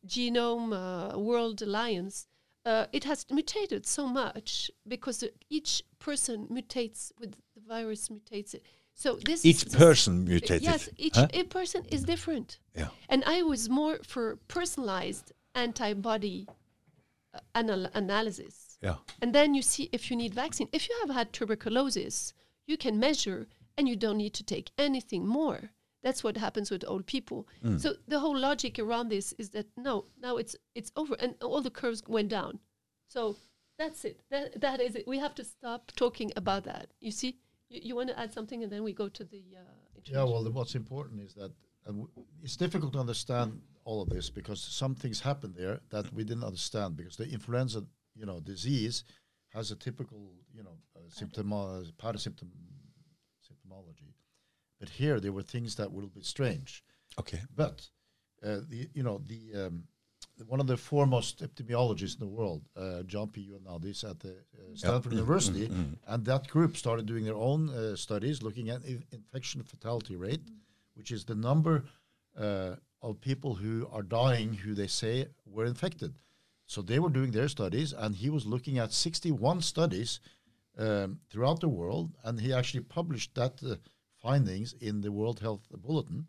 [0.07, 2.27] Genome uh, World Alliance.
[2.65, 7.35] Uh, it has mutated so much because each person mutates with
[7.69, 8.65] virus mutates it.
[8.95, 10.63] So this Each is- person mutated.
[10.63, 11.29] Yes, each huh?
[11.33, 12.59] a person is different.
[12.77, 12.89] Yeah.
[13.09, 16.47] And I was more for personalized antibody
[17.35, 18.79] uh, anal- analysis.
[18.83, 18.97] Yeah.
[19.23, 20.69] And then you see if you need vaccine.
[20.73, 22.35] If you have had tuberculosis,
[22.67, 23.47] you can measure
[23.79, 25.71] and you don't need to take anything more.
[26.03, 27.47] That's what happens with old people.
[27.79, 31.63] So the whole logic around this is that no, now it's it's over and all
[31.63, 32.59] the curves went down.
[33.07, 33.37] So
[33.79, 34.21] that's it.
[34.31, 35.07] That that is it.
[35.07, 36.89] We have to stop talking about that.
[37.01, 37.39] You see?
[37.73, 40.43] You, you want to add something and then we go to the uh, Yeah, well,
[40.45, 41.51] the- what's important is that
[41.87, 42.09] uh, w-
[42.45, 46.45] it's difficult to understand all of this because some things happen there that we didn't
[46.45, 47.81] understand because the influenza,
[48.15, 49.05] you know, disease
[49.57, 50.21] has a typical,
[50.57, 52.49] you know, uh, symptom, uh, parasymptom
[53.49, 54.13] symptomology.
[54.79, 56.83] But here there were things that were a bit strange.
[57.19, 57.41] Okay.
[57.55, 57.89] But
[58.43, 59.92] uh, the you know the um, the-
[60.47, 63.51] one of the foremost epidemiologists in the world, uh, John P.
[63.51, 64.35] Ioannidis at the uh,
[64.75, 65.71] Stanford University,
[66.07, 70.43] and that group started doing their own uh, studies looking at in- infection fatality rate,
[70.95, 71.85] which is the number
[72.39, 76.15] uh, of people who are dying who they say were infected.
[76.67, 80.21] So they were doing their studies, and he was looking at 61 studies
[80.79, 83.77] um, throughout the world, and he actually published that uh,
[84.23, 86.27] findings in the World Health Bulletin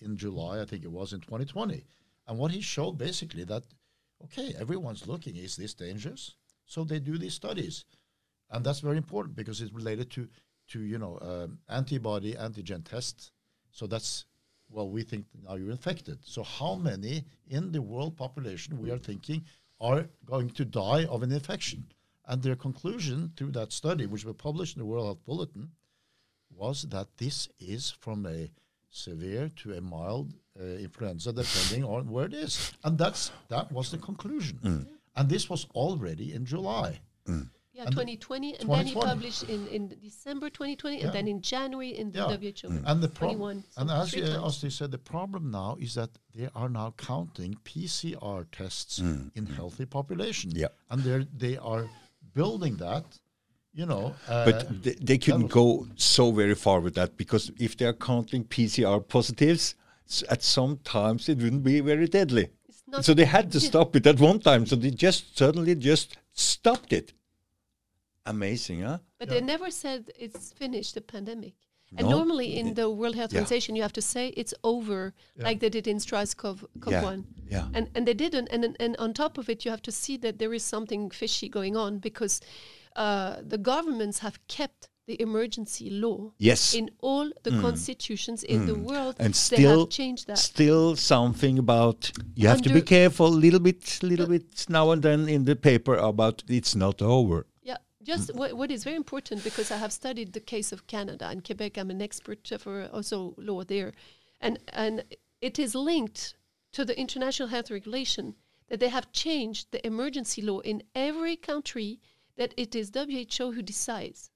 [0.00, 1.84] in July, I think it was in 2020.
[2.26, 3.64] And what he showed basically that,
[4.24, 6.34] okay, everyone's looking, is this dangerous?
[6.66, 7.84] So they do these studies,
[8.50, 10.28] and that's very important because it's related to
[10.68, 13.32] to you know um, antibody antigen tests.
[13.70, 14.24] So that's
[14.70, 16.18] well, we think now you're infected.
[16.24, 19.44] So how many in the world population we are thinking
[19.80, 21.86] are going to die of an infection?
[22.26, 25.72] And their conclusion through that study, which was published in the World Health Bulletin,
[26.50, 28.50] was that this is from a
[28.88, 32.72] severe to a mild influenza, depending on where it is.
[32.84, 34.86] And that's that was the conclusion.
[35.16, 37.00] And this was already in July.
[37.76, 41.04] Yeah, And 2020, and then he published in, in December 2020, Yeah.
[41.06, 42.36] and then in January in the Yeah.
[42.36, 42.68] WHO.
[42.86, 45.76] And the problem, 21, so and as, three uh, as they said, the problem now
[45.80, 50.50] is that they are now counting PCR tests in healthy population.
[50.52, 50.58] Mm.
[50.58, 50.68] Yeah.
[50.90, 51.84] and they they are
[52.32, 53.04] building that.
[53.80, 57.76] You know, uh, But they, they couldn't go so very far with that because if
[57.76, 59.74] they are counting PCR positives, s-
[60.28, 62.48] at some times it wouldn't be very deadly.
[63.00, 64.66] So they had to stop it at one time.
[64.66, 67.12] So they just suddenly just stopped it.
[68.26, 68.98] Amazing, huh?
[69.18, 69.34] But Yeah.
[69.34, 71.54] they never said it's finished the pandemic.
[71.96, 72.16] And No.
[72.18, 73.38] normally in the World Health Yeah.
[73.40, 76.80] Organization, you have to say it's over, like they did in SARS CoV, Yeah.
[76.80, 77.24] CoV1.
[77.50, 77.68] Yeah.
[77.74, 78.48] And, and they didn't.
[78.48, 81.10] And, and- and on top of it, you have to see that there is something
[81.10, 82.40] fishy going on because
[82.96, 86.74] uh, the governments have kept the emergency law Yes.
[86.74, 89.16] in all the constitutions in the world.
[89.16, 89.24] Mm.
[89.26, 90.38] and still, changed that.
[90.38, 95.02] still something about you have to be Under- careful, little bit, little bit now and
[95.02, 97.46] then in the paper about it's not over.
[97.62, 98.36] Yeah, just Mm.
[98.36, 101.76] what, what is very important because I have studied the case of Canada and Quebec.
[101.78, 103.92] I'm an expert for also law there,
[104.40, 105.04] and and
[105.40, 106.34] it is linked
[106.72, 108.34] to the international health regulation
[108.68, 112.00] that they have changed the emergency law in every country.
[112.36, 114.28] That it is WHO who decides.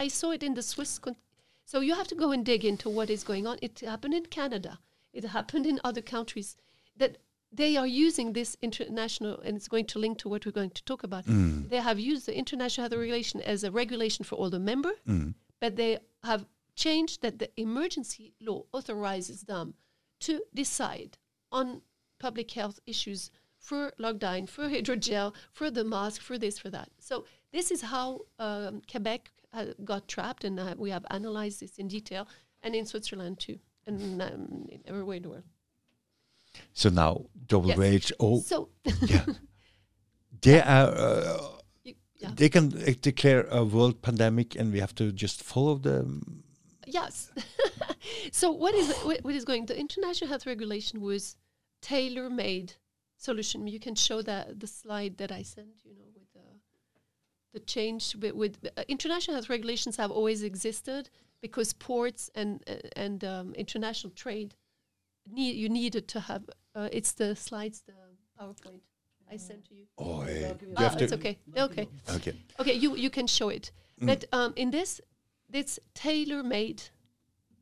[0.00, 0.98] I, saw it in the Swiss.
[0.98, 1.16] Con-
[1.64, 3.58] so you have to go and dig into what is going on.
[3.62, 4.78] It happened in Canada.
[5.12, 6.56] It happened in other countries.
[6.96, 7.18] That
[7.50, 10.84] they are using this international, and it's going to link to what we're going to
[10.84, 11.24] talk about.
[11.68, 14.92] They have used the international health regulation as a regulation for all the member,
[15.60, 19.74] but they have changed that the emergency law authorizes them
[20.20, 21.16] to decide
[21.52, 21.80] on
[22.18, 26.90] public health issues for lockdown, for hydrogel, for the mask, for this, for that.
[26.98, 31.78] So this is how um, Quebec uh, got trapped, and uh, we have analyzed this
[31.78, 32.26] in detail,
[32.62, 35.44] and in Switzerland too, and um, in everywhere in the world.
[36.72, 38.68] So now WHO, So
[39.02, 39.24] yeah,
[40.42, 40.88] they are.
[40.88, 41.38] Uh,
[41.82, 42.30] you, yeah.
[42.34, 46.44] They can uh, declare a world pandemic, and we have to just follow them.
[46.86, 47.30] Yes.
[48.32, 49.66] so what is what, what is going?
[49.66, 51.36] The international health regulation was
[51.80, 52.74] tailor-made
[53.18, 53.66] solution.
[53.66, 55.84] You can show that the slide that I sent.
[55.84, 56.23] You know, with
[57.54, 61.08] the the change with, with uh, international health regulations have always existed
[61.40, 64.54] because ports and uh, and um, international trade
[65.26, 66.42] need you needed to have.
[66.74, 67.92] Uh, it's the slides, the
[68.38, 68.82] PowerPoint
[69.30, 69.86] I sent to you.
[69.96, 71.04] Oh, eh, you Ah, have to.
[71.04, 71.38] it's okay.
[71.56, 71.88] Okay.
[72.08, 72.34] Okay.
[72.60, 73.72] Okay, you you can show it.
[74.00, 74.06] Mm.
[74.06, 75.00] But um, in this,
[75.52, 76.82] it's tailor made.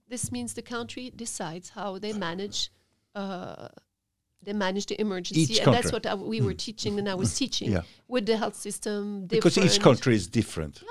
[0.08, 2.70] This means the country decides how they manage.
[4.44, 7.70] They manage the emergency, and that's what I, we were teaching, and I was teaching
[7.72, 7.82] Yeah.
[8.08, 9.26] with the health system.
[9.26, 10.82] Because each country is different.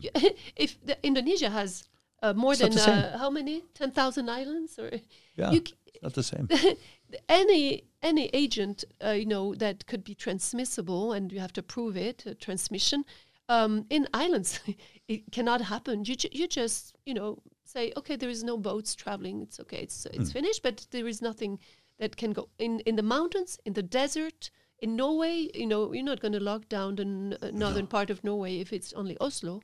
[0.00, 0.10] Yeah,
[0.56, 1.84] if the, Indonesia has
[2.22, 3.62] uh, more It's than uh, how many?
[3.74, 4.90] ten thousand islands, or?
[5.36, 6.48] Yeah, you c- it's not the same.
[7.28, 11.96] any any agent uh, you know that could be transmissible and you have to prove
[11.96, 13.04] it uh, transmission
[13.48, 14.60] um, in islands
[15.08, 16.04] it cannot happen.
[16.04, 19.42] You, ju- you just you know say okay there is no boats traveling.
[19.42, 19.78] It's okay.
[19.82, 21.58] It's it's finished but there is nothing
[21.98, 26.04] that can go in in the mountains in the desert in Norway you know you're
[26.04, 29.16] not going to lock down the n- uh, northern part of Norway if it's only
[29.20, 29.60] Oslo.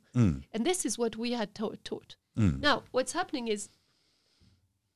[0.53, 2.17] And this is what we had to- taught.
[2.61, 3.69] Now what's happening is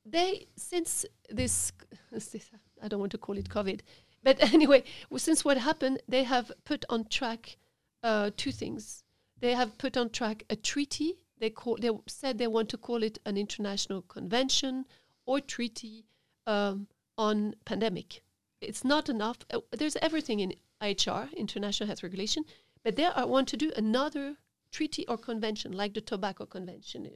[0.05, 1.71] they since this,
[2.11, 2.35] this
[2.81, 3.81] I don't want to call it COVID,
[4.23, 7.57] but anyway, well, since what happened, they have put on track
[8.03, 9.03] uh, two things.
[9.39, 11.15] They have put on track a treaty.
[11.39, 14.85] They call they said they want to call it an international convention
[15.25, 16.05] or treaty
[16.47, 18.21] um, on pandemic.
[18.61, 19.37] It's not enough.
[19.53, 22.45] Uh, there's everything in IHR, International Health Regulation,
[22.83, 24.35] but they are, want to do another
[24.71, 27.05] treaty or convention, like the Tobacco Convention.
[27.05, 27.09] uh,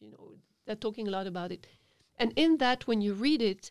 [0.00, 0.32] You know,
[0.66, 1.66] they're talking a lot about it.
[2.16, 3.70] And in that, when you read it,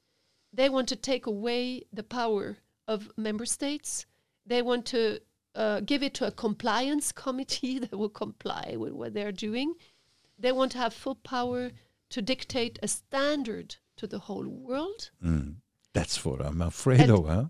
[0.54, 2.58] they want to take away the power
[2.88, 4.06] of member states.
[4.46, 5.20] They want to
[5.56, 9.74] uh, give it to a compliance committee that will comply with what they're doing.
[10.38, 11.72] They want to have full power
[12.10, 15.12] to dictate a standard to the whole world.
[15.96, 17.46] That's what I'm afraid And- of, huh?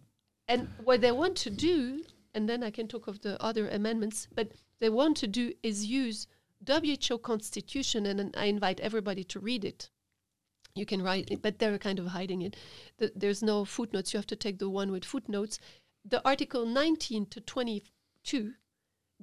[0.48, 4.28] And what they want to do, and then I can talk of the other amendments,
[4.32, 6.28] but they want to do is use
[6.68, 9.89] WHO constitution, and then I invite everybody to read it.
[10.76, 12.56] You can write it, but they're kind of hiding it.
[12.98, 14.14] The, there's no footnotes.
[14.14, 15.58] You have to take the one with footnotes.
[16.04, 18.54] The Article 19 to 22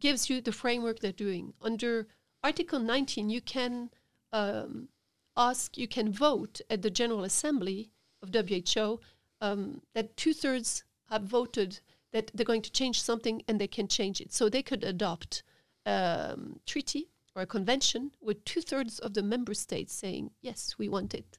[0.01, 1.55] gives you the framework they're doing.
[1.63, 2.09] Under
[2.43, 3.91] Article 19, you can
[4.33, 4.89] um,
[5.37, 7.91] ask, you can vote at the General Assembly
[8.23, 9.01] of WHO
[9.41, 11.81] um, that two thirds have voted
[12.13, 14.33] that they're going to change something and they can change it.
[14.33, 15.43] So they could adopt
[15.87, 20.89] um, treaty or a convention with two thirds of the member states saying, yes, we
[20.89, 21.39] want it.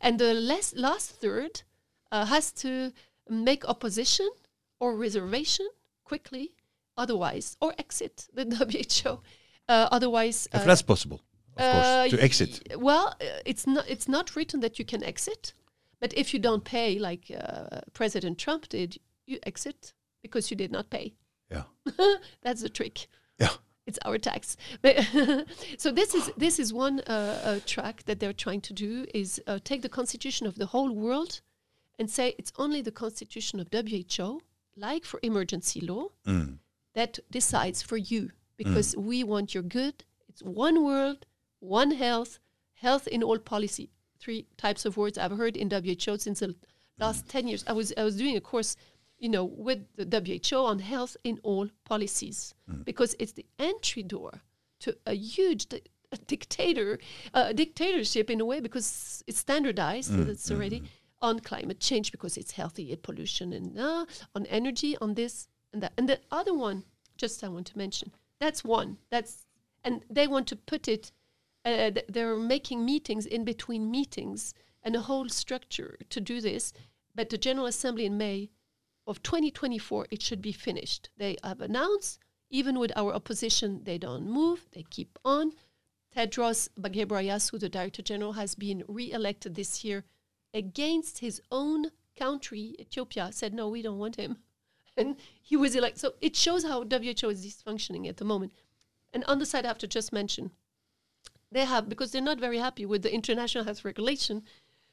[0.00, 1.62] And the less, last third
[2.12, 2.92] uh, has to
[3.28, 4.30] make opposition
[4.78, 5.68] or reservation
[6.04, 6.54] quickly
[6.96, 8.44] otherwise or exit the
[9.04, 9.20] WHO.
[9.68, 11.20] Uh, otherwise, If uh, that's possible,
[11.56, 12.76] of uh, course, to exit.
[12.76, 13.88] Well, uh, it's not.
[13.88, 15.54] It's not written that you can exit,
[16.02, 20.70] but if you don't pay, like uh, President Trump did, you exit because you did
[20.72, 21.14] not pay.
[21.50, 21.64] Yeah.
[22.42, 23.06] That's the trick.
[23.38, 23.54] Yeah.
[23.86, 24.56] It's our tax.
[25.78, 29.40] So this is this is one uh, uh, track that they're trying to do is
[29.46, 31.40] uh, take the constitution of the whole world
[31.98, 34.40] and say it's only the constitution of WHO,
[34.76, 36.58] like for emergency law, Mm.
[36.94, 40.04] that decides for you because we want your good.
[40.28, 41.26] It's one world,
[41.60, 42.38] one health,
[42.74, 43.88] health in all policy.
[44.22, 46.54] Three types of words I've heard in WHO since the
[46.98, 47.64] last 10 years.
[47.66, 48.76] I was I was doing a course,
[49.18, 50.06] you know, with the
[50.50, 52.54] WHO on health in all policies
[52.84, 54.32] because it's the entry door
[54.80, 56.98] to a huge di- a dictator
[57.34, 60.82] uh, dictatorship in a way because it's standardized it's already
[61.20, 64.04] on climate change because it's healthy pollution and uh,
[64.36, 65.92] on energy on this and that.
[65.98, 66.84] And the other one
[67.16, 68.10] just i want to mention
[68.40, 69.46] that's one that's
[69.84, 71.12] and they want to put it
[71.64, 76.72] uh, th- they're making meetings in between meetings and a whole structure to do this.
[77.14, 78.50] But the general assembly in may
[79.06, 81.10] of 2024 it should be finished.
[81.16, 82.18] They have announced
[82.50, 85.52] even with our opposition they don't move they keep on.
[86.14, 90.04] Tedros ghebreyesus the director general has been re-elected this year
[90.52, 94.38] against his own country ethiopia said no we don't want him.
[94.96, 98.52] And he was elected so it shows how who is dysfunctioning at the moment.
[99.12, 100.50] And on the side i have to just mention
[101.52, 104.42] they have because they're not very happy with the international health regulation.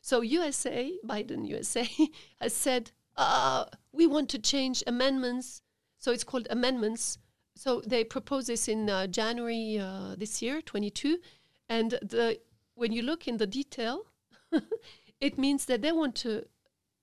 [0.01, 1.89] So usa biden usa
[2.41, 5.61] has said uh, we want to change amendments.
[5.97, 7.17] So it's called amendments.
[7.55, 11.17] So they proposed this in uh, january uh, this year 22
[11.67, 12.39] and the
[12.75, 14.05] when you look in the detail
[15.19, 16.45] it means that they want to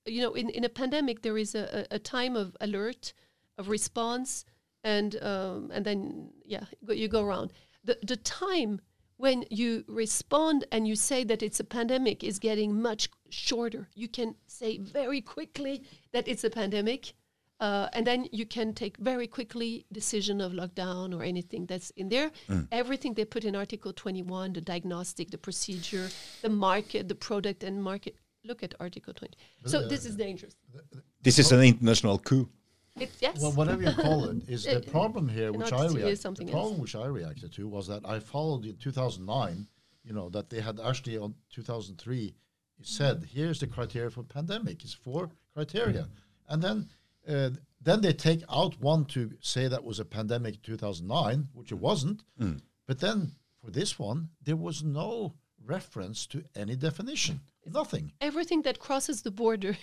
[0.07, 3.13] you know in, in a pandemic there is a, a, time of alert
[3.59, 4.45] of response
[4.87, 7.53] and um, and then yeah you go, you go around.
[7.85, 8.81] The the time
[9.19, 14.09] when you respond and you say that it's a pandemic is getting much shorter you
[14.09, 17.14] can say very quickly that it's a pandemic
[17.61, 22.09] uh, and then you can take very quickly decision of lockdown or anything that's in
[22.09, 22.31] there.
[22.71, 26.09] Everything they put in Article 21, the diagnostic, the procedure,
[26.43, 28.17] the market, the product and market.
[28.45, 29.37] Look at Article 20.
[29.64, 30.55] So this is dangerous.
[31.23, 32.49] This is an international coup.
[32.99, 33.41] It, yes.
[33.41, 36.53] Well, whatever you call it, is the problem here, which I see react, something the
[36.53, 36.63] else.
[36.63, 39.67] problem which I reacted to was that I followed in 2009,
[40.05, 42.35] you know, that they had actually on 2003
[42.83, 44.83] said, here's the criteria for pandemic.
[44.85, 46.09] It's four criteria,
[46.49, 46.89] and then
[47.29, 51.79] uh, then they take out one to say that was a pandemic 2009, which it
[51.79, 52.23] wasn't.
[52.87, 53.33] But then
[53.63, 55.35] for this one, there was no
[55.65, 57.41] reference to any definition.
[57.73, 58.12] Nothing.
[58.21, 59.77] Everything that crosses the border.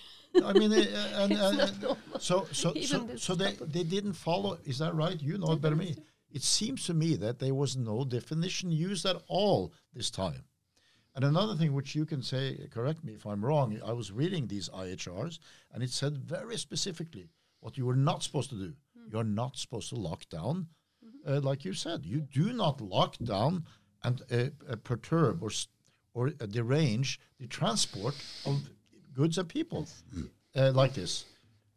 [0.43, 4.57] I mean, uh, and, It's not so so so, so they, they didn't follow.
[4.63, 5.21] Is that right?
[5.21, 5.95] You know it better than me.
[6.31, 10.45] It seems to me that there was no definition used at all this time.
[11.15, 13.79] And another thing which you can say, correct me if I'm wrong.
[13.85, 15.37] I was reading these IHRs,
[15.71, 17.29] and it said very specifically
[17.59, 18.73] what you were not supposed to do.
[19.11, 20.67] You're not supposed to lock down,
[21.27, 22.05] uh, like you said.
[22.05, 23.65] You do not lock down
[24.03, 25.51] and uh, uh, perturb or
[26.13, 28.61] or uh, derange the transport of
[29.13, 29.87] goods and people
[30.55, 31.25] uh, like this.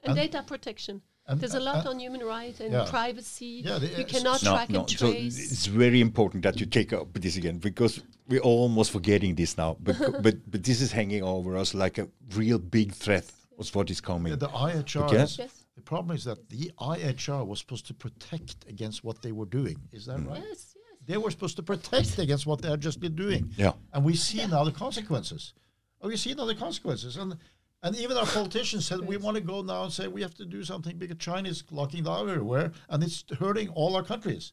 [0.02, 1.02] and, And- data protection.
[1.26, 2.86] and- There's a lot uh, on human rights and yeah.
[2.88, 3.62] privacy.
[3.64, 4.80] Yeah, the- you uh, cannot No, track no.
[4.80, 9.34] and So it's very important that you take up this again because we're almost forgetting
[9.34, 9.76] this now.
[9.80, 13.24] But but but this is hanging over us like a real big threat.
[13.58, 14.32] Was what is coming?
[14.32, 15.04] Yeah, the IHR.
[15.06, 15.16] Okay.
[15.16, 15.64] Yes.
[15.76, 19.78] The problem is that the IHR was supposed to protect against what they were doing.
[19.92, 20.42] Is that right?
[20.42, 20.75] yes, yes.
[21.06, 23.50] They were supposed to protect against what they had just been doing.
[23.56, 23.72] Yeah.
[23.92, 25.54] And we see now the consequences.
[26.00, 27.16] Oh, we see now the consequences.
[27.16, 27.36] And
[27.82, 30.44] and even our politicians said we want to go now and say we have to
[30.44, 34.52] do something because China is locking down everywhere and it's hurting all our countries.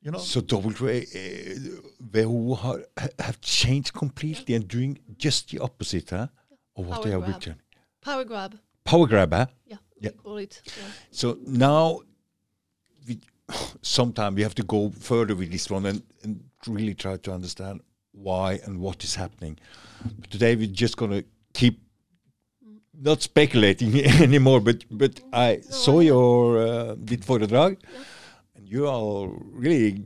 [0.00, 0.18] You know?
[0.18, 6.28] So WHO uh, ha- have changed completely and doing just the opposite, huh?
[6.76, 7.56] Of what Power they are grab.
[8.02, 8.58] Power grab.
[8.84, 9.46] Power grab, huh?
[9.66, 10.10] Yeah, Yeah.
[10.10, 10.60] we call it.
[10.66, 10.72] Yeah.
[11.10, 12.00] So now,
[13.06, 13.20] we,
[13.82, 17.80] sometime we have to go further with this one and, and really try to understand
[18.12, 19.58] why and what is happening.
[20.20, 21.80] But today we're just going to keep
[23.00, 27.78] not speculating anymore, but but I saw your uh, ditt foredrag,
[28.54, 30.04] and you are really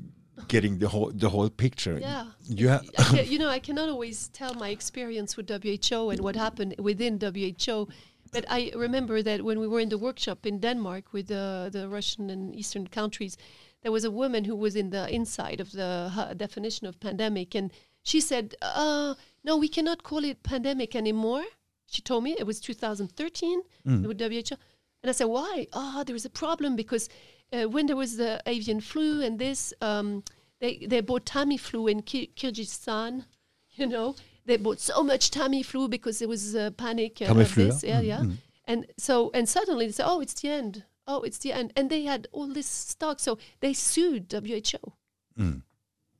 [0.49, 1.99] getting the whole the whole picture.
[2.01, 2.27] Yeah.
[2.49, 6.37] You ha- I you know, I cannot always tell my experience with WHO and what
[6.37, 7.89] happened within WHO.
[8.33, 11.89] But I remember that when we were in the workshop in Denmark with the, the
[11.89, 13.37] Russian and Eastern countries,
[13.83, 17.55] there was a woman who was in the inside of the definition of pandemic.
[17.55, 17.73] And
[18.03, 19.15] she said, uh,
[19.45, 21.45] no, we cannot call it pandemic anymore.
[21.87, 23.63] She told me it was 2013
[24.07, 24.57] with WHO.
[25.03, 25.69] And I said, why?
[25.73, 27.09] Ah, there is a problem because
[27.53, 30.23] uh, when there was the avian flu and this, um,
[30.61, 33.25] they they bought Tamiflu in Kyrgyzstan.
[33.77, 34.17] You know,
[34.49, 37.21] they bought so much Tamiflu because there was a panic.
[37.23, 38.01] Uh, of Tamiflu, this, yeah.
[38.01, 38.33] yeah, yeah.
[38.65, 40.85] And so, and suddenly they said, "Oh, it's the end.
[41.07, 44.83] Oh, it's the end." And they had all this stock, so they sued WHO.
[45.39, 45.63] Mm.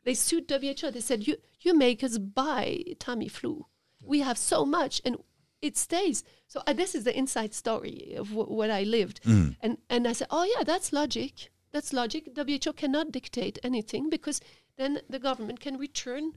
[0.05, 0.91] They sued WHO.
[0.91, 3.65] They said, "You you make us buy Tamiflu.
[4.13, 5.17] We have so much, and
[5.61, 9.57] it stays." So uh, this is the inside story of wh- what I lived, Mm.
[9.61, 11.51] and and I said, "Oh yeah, that's logic.
[11.73, 12.23] That's logic.
[12.37, 14.41] WHO cannot dictate anything because
[14.79, 16.33] then the government can return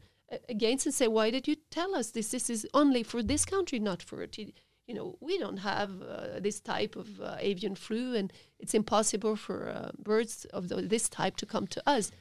[0.49, 2.29] against and say, "Why did you tell us this?
[2.29, 6.39] This is only for this country, not for it." You know, we don't have uh,
[6.39, 11.07] this type of uh, avian flu, and it's impossible for uh, birds of the, this
[11.07, 12.11] type to come to us.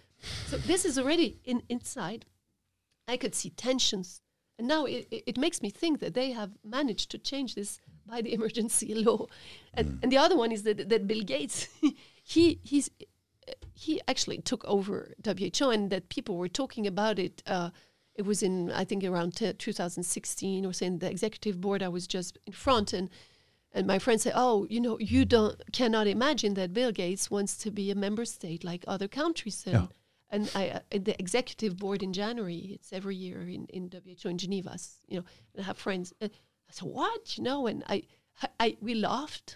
[0.46, 2.26] So this is already in inside.
[3.08, 4.22] I could see tensions,
[4.58, 7.80] and now it, it, it makes me think that they have managed to change this
[8.06, 9.26] by the emergency law.
[9.74, 11.68] And, and the other one is that, that Bill Gates,
[12.22, 12.90] he he's
[13.74, 17.42] he actually took over WHO, and that people were talking about it.
[18.20, 21.82] It was in I think around t- 2016 or saying the executive board.
[21.82, 23.08] I was just in front, and
[23.76, 27.52] and my friend said, "Oh, you know, you don't cannot imagine that Bill Gates wants
[27.62, 29.86] to be a member state like other countries." And, Yeah.
[30.34, 34.38] and I, uh, the executive board in January, it's every year in, in WHO in
[34.44, 34.74] Geneva,
[35.08, 36.12] you know, and I have friends.
[36.20, 36.28] Uh,
[36.68, 37.96] I said, "What?" You know, and I,
[38.64, 39.48] I, we laughed,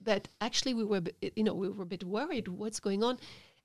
[0.00, 1.02] but actually we were,
[1.38, 2.46] you know, we were a bit worried.
[2.48, 3.18] What's going on?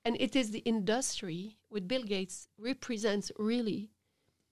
[0.04, 1.40] And it is the industry
[1.74, 3.82] with Bill Gates represents really.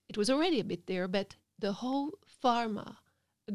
[0.09, 2.11] It was already a bit there, but the whole
[2.43, 2.97] pharma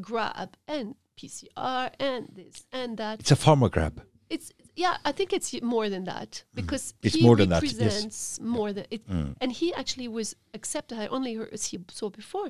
[0.01, 4.01] grab and PCR and this and that It's a pharma grab.
[4.29, 6.95] it's yeah i think it's more than that because Mm.
[7.05, 7.73] It's he more than that, yes.
[7.73, 9.35] represents more than it Mm.
[9.41, 12.49] and he actually was accepted i only heard as he saw before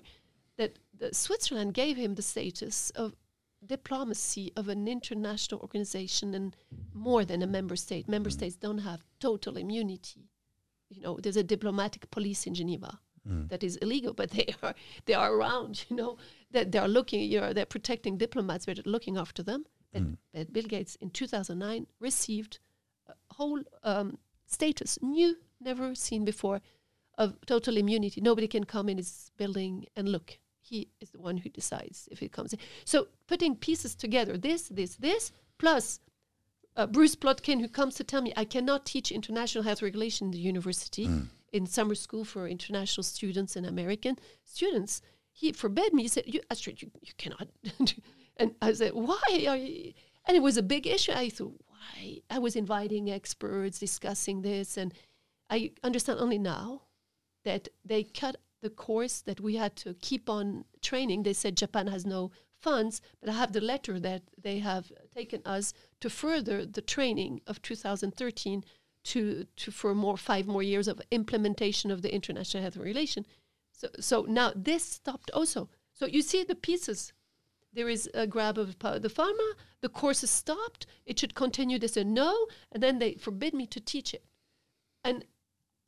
[0.58, 3.08] that the switzerland gave him the status of
[3.76, 6.56] diplomacy of an international organization and
[6.94, 8.38] more than a member state member Mm.
[8.40, 10.24] states don't have total immunity
[10.90, 12.92] you know there's a diplomatic police in geneva
[13.28, 13.50] Mm.
[13.50, 15.86] that is illegal, but they are they are around.
[15.90, 16.18] You know
[16.52, 17.22] that they are looking.
[17.22, 19.66] You know they're protecting diplomats, but looking after them.
[20.34, 22.60] But Bill Gates in 2009 received
[23.08, 26.62] a whole um, status, new, never seen before,
[27.18, 28.22] of total immunity.
[28.22, 30.38] Nobody can come in his building and look.
[30.60, 32.60] He is the one who decides if it comes in.
[32.86, 36.00] So putting pieces together, this, this, this, plus
[36.76, 40.32] uh, Bruce Plotkin, who comes to tell me I cannot teach international health regulation in
[40.32, 41.08] the university
[41.56, 45.02] in summer school for international students and American students.
[45.32, 46.04] He forbade me.
[46.04, 47.48] He said, you, Astrid, you, you cannot.
[48.38, 49.94] and I said, why?
[50.28, 51.14] And it was a big issue.
[51.14, 52.20] I thought, why?
[52.30, 54.76] I was inviting experts, discussing this.
[54.76, 54.94] And
[55.50, 56.82] I understand only now
[57.46, 61.24] that they cut the course that we had to keep on training.
[61.24, 65.42] They said Japan has no funds, but I have the letter that they have taken
[65.46, 68.64] us to further the training of 2013
[69.06, 73.26] to, to for more five more years of implementation of the international health relation.
[73.72, 75.70] So so now this stopped also.
[75.94, 77.14] So you see the pieces.
[77.74, 79.50] There is a grab of the pharma.
[79.82, 80.86] The course is stopped.
[81.06, 81.78] It should continue.
[81.78, 84.24] They said no, and then they forbid me to teach it.
[85.04, 85.26] And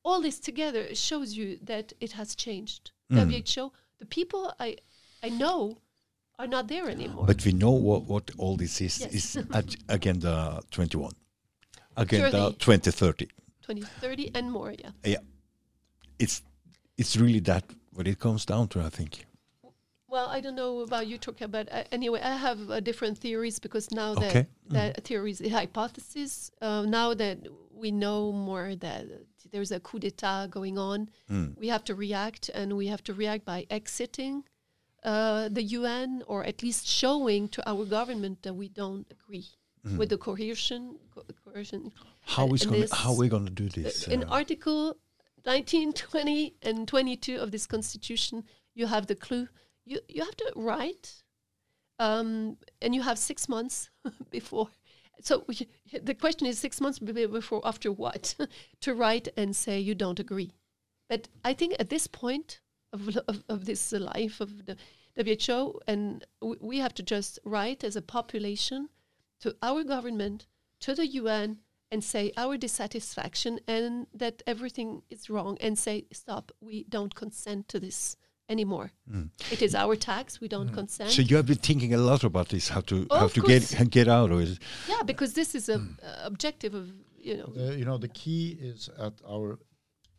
[0.04, 2.92] all this together shows you that it has changed.
[3.10, 3.30] Hmm.
[3.30, 4.78] WHO, the people I
[5.24, 5.78] I know
[6.38, 7.26] are not there anymore.
[7.26, 9.00] But we know what, what all this is.
[9.00, 9.14] Yes.
[9.14, 11.14] Is Ag- Agenda 21.
[11.98, 12.58] Agenda 30.
[12.58, 13.26] 2030.
[13.62, 14.92] 2030 and more, yeah.
[15.04, 15.18] Yeah.
[16.20, 16.42] It's
[16.98, 19.26] it's really that what it comes down to, I think.
[20.10, 23.60] Well, I don't know about you, Turka, but uh, anyway, I have uh, different theories
[23.60, 24.46] because now that Okay.
[24.70, 27.38] that theories, the hypothesis, uh, now that
[27.74, 29.06] we know more that
[29.52, 31.58] there's a coup d'état going on, Mm.
[31.60, 34.44] we have to react, and we have to react by exiting
[35.04, 39.46] uh, the UN or at least showing to our government that we don't agree
[39.98, 40.98] with the coercion.
[41.14, 41.24] Co-
[41.58, 41.92] coercion
[42.22, 44.08] How going how are we going to do this?
[44.08, 44.98] in uh, Article
[45.46, 48.44] 19, 20, and 22 of this Constitution,
[48.76, 49.48] you have the clue.
[49.86, 51.24] You you have to write,
[52.00, 53.90] um, and you have six months
[54.30, 54.70] before.
[55.22, 55.68] So y-
[56.04, 58.36] the question is six months before after what
[58.82, 60.52] to write and say you don't agree.
[61.10, 62.62] But I think at this point
[62.94, 64.76] of of, of this life of the
[65.16, 68.90] WHO, and w- we have to just write as a population
[69.40, 70.48] to our government,
[70.82, 71.60] to the UN,
[71.92, 76.52] and say our dissatisfaction and that everything is wrong, and say stop.
[76.62, 78.18] We don't consent to this
[78.50, 78.92] anymore.
[79.52, 80.40] It is our tax.
[80.42, 81.10] We don't consent.
[81.10, 81.16] Mm.
[81.16, 83.62] so you have been thinking a lot about this, how to Oh, how to get
[83.70, 83.88] course.
[83.90, 84.60] get out of it.
[84.90, 85.80] yeah, because this is a uh,
[86.26, 87.52] objective of you know.
[87.56, 89.60] The, you know, the key is at our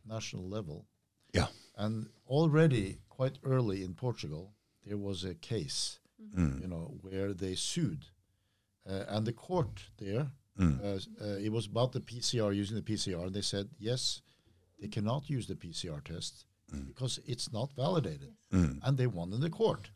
[0.07, 0.87] national level.
[1.33, 1.47] Yeah.
[1.77, 4.53] And already quite early in Portugal,
[4.87, 5.99] there was a case,
[6.37, 6.61] Mm.
[6.63, 8.07] you know, where they sued.
[8.89, 10.85] Uh, and the court there Mm.
[10.85, 13.33] uh, uh, it was about the PCR using the PCR.
[13.33, 14.23] They said yes,
[14.81, 16.87] they cannot use the PCR test mm.
[16.87, 18.79] because it's not validated, mm.
[18.83, 19.91] and they won in the court.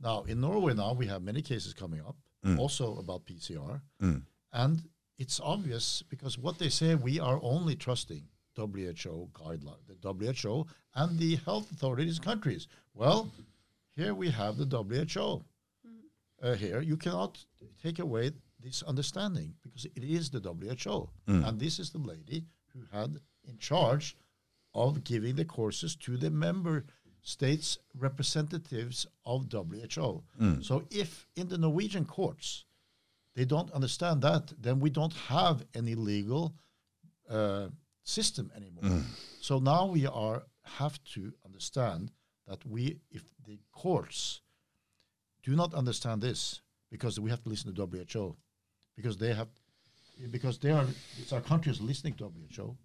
[0.00, 2.16] Now in Norway now we have many cases coming up,
[2.58, 3.80] also about PCR,
[4.52, 4.82] and
[5.18, 8.24] it's obvious because what they say we are only trusting
[8.56, 12.68] WHO guideline, the WHO and the health authorities countries.
[12.94, 13.30] Well,
[13.96, 15.44] here we have the WHO.
[16.42, 17.44] Uh, here you cannot
[17.82, 18.32] take away
[18.64, 21.46] this understanding because it is the WHO, mm.
[21.46, 24.16] and this is the lady who had in charge
[24.74, 26.84] of giving the courses to the member
[27.22, 30.22] states representatives of WHO.
[30.40, 30.64] Mm.
[30.64, 32.64] So if in the Norwegian courts
[33.34, 36.54] they don't understand that, then we don't have any legal
[37.28, 37.68] uh,
[38.02, 38.84] system anymore.
[38.84, 39.02] Mm.
[39.40, 42.10] So now we are have to understand
[42.48, 44.40] that we, if the courts
[45.42, 46.60] do not understand this,
[46.90, 48.36] because we have to listen to WHO,
[48.96, 49.48] because they have,
[50.30, 50.86] because they are,
[51.18, 52.24] it's our countries listening to
[52.56, 52.76] WHO,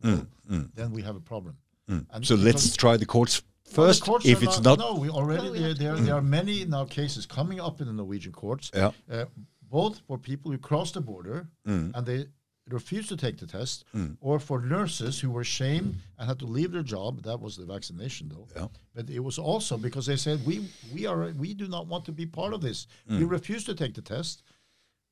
[0.75, 1.55] then we have a problem.
[1.87, 4.03] And So let's because- try the courts well, the first.
[4.03, 6.65] courts if it's not, no, we already No, we there, have there, there are many
[6.65, 8.91] now cases coming up in the Norwegian courts, Yeah.
[9.11, 9.25] uh,
[9.69, 11.91] both for people who cross the border Mm.
[11.95, 12.25] and they
[12.67, 13.83] refuse to take the test,
[14.21, 17.21] or for nurses who were shamed and had to leave their job.
[17.23, 18.47] That was the vaccination, though.
[18.55, 18.67] Yeah.
[18.95, 22.11] But it was also because they said we we are we do not want to
[22.11, 22.87] be part of this.
[23.07, 23.29] We Mm.
[23.31, 24.43] refuse to take the test.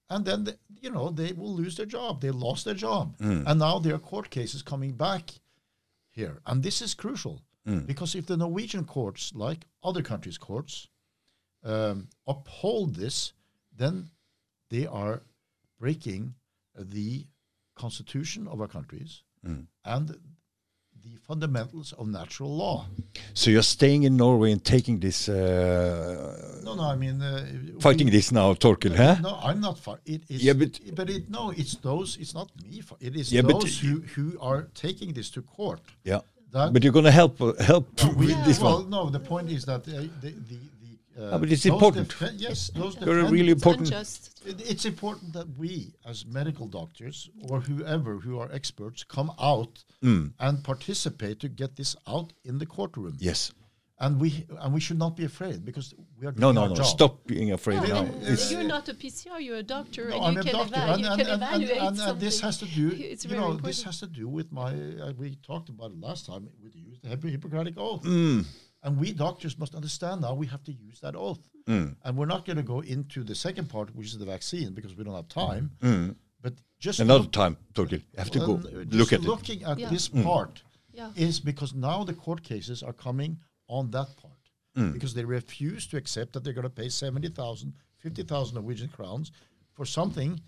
[0.10, 2.22] And then, the, you know, they will lose their job.
[2.22, 3.18] They lost their job.
[3.18, 3.44] Mm.
[3.46, 5.32] And now there are court cases coming back
[6.10, 6.40] here.
[6.46, 7.86] And this is crucial Mm.
[7.86, 10.88] because if the Norwegian courts, like other countries' courts,
[11.64, 13.34] um, uphold this,
[13.76, 14.10] then
[14.70, 15.22] they are
[15.78, 16.36] breaking
[16.80, 17.28] the
[17.76, 19.68] constitution of our countries Mm.
[19.84, 20.18] and
[21.14, 22.86] the fundamentals of natural law.
[23.34, 27.46] so you're staying in Norway and taking this, uh, No, no, I mean, uh,
[27.80, 29.16] fighting we- this now, Torkel, huh?
[29.22, 29.78] No, I'm not.
[30.06, 30.44] It is.
[30.44, 32.18] Yeah, but- but it no, it's those.
[32.22, 32.82] It's not me.
[33.00, 35.82] It is Yeah, those who who are taking this to court.
[36.04, 36.22] Yeah.
[36.54, 37.86] That But you're going to help uh, help
[38.20, 38.90] we, with this well, one.
[38.90, 39.02] no.
[39.10, 39.92] The point is that uh,
[40.24, 40.60] the the.
[41.18, 42.10] Uh, Ah, but it's important.
[42.10, 43.88] defe- yes, those You're really important.
[43.88, 44.20] unjust.
[44.46, 49.84] It- It's important that we, as medical doctors or whoever who are experts, come out
[50.04, 50.34] Mm.
[50.46, 53.16] and participate to get this out in the courtroom.
[53.20, 53.52] Yes.
[54.00, 54.30] And we
[54.62, 55.88] and we should not be afraid because
[56.20, 56.76] we are No, doing no, our no.
[56.76, 56.86] job.
[56.86, 58.06] Stop being afraid Yeah, now.
[58.32, 60.76] It's, you're not a PCR, you're a doctor, No, and I'm you a can, doctor,
[60.82, 62.12] eva- and, you and, can and, and, evaluate and, something.
[62.14, 62.86] and this has to do.
[63.12, 63.66] It's you very know, important.
[63.72, 64.70] this has to do with my.
[65.02, 66.44] Uh, we talked about it last time.
[66.62, 68.46] With the use the Hippocratic oath, Mm.
[68.88, 70.34] And we doctors must understand now.
[70.34, 71.94] We have to use that oath, mm.
[72.04, 74.96] and we're not going to go into the second part, which is the vaccine, because
[74.96, 75.72] we don't have time.
[75.82, 75.90] Mm.
[75.90, 76.16] Mm.
[76.42, 78.00] But just another look- time, Torkel.
[78.14, 79.26] You have to go just look at it.
[79.34, 79.90] looking at Yeah.
[79.90, 80.64] this part
[80.94, 81.12] Yeah.
[81.28, 83.32] is because now the court cases are coming
[83.68, 84.44] on that part
[84.78, 84.94] Mm.
[84.94, 89.32] because they refuse to accept that they're going to pay 70,000, 50,000 Norwegian crowns
[89.76, 90.40] for something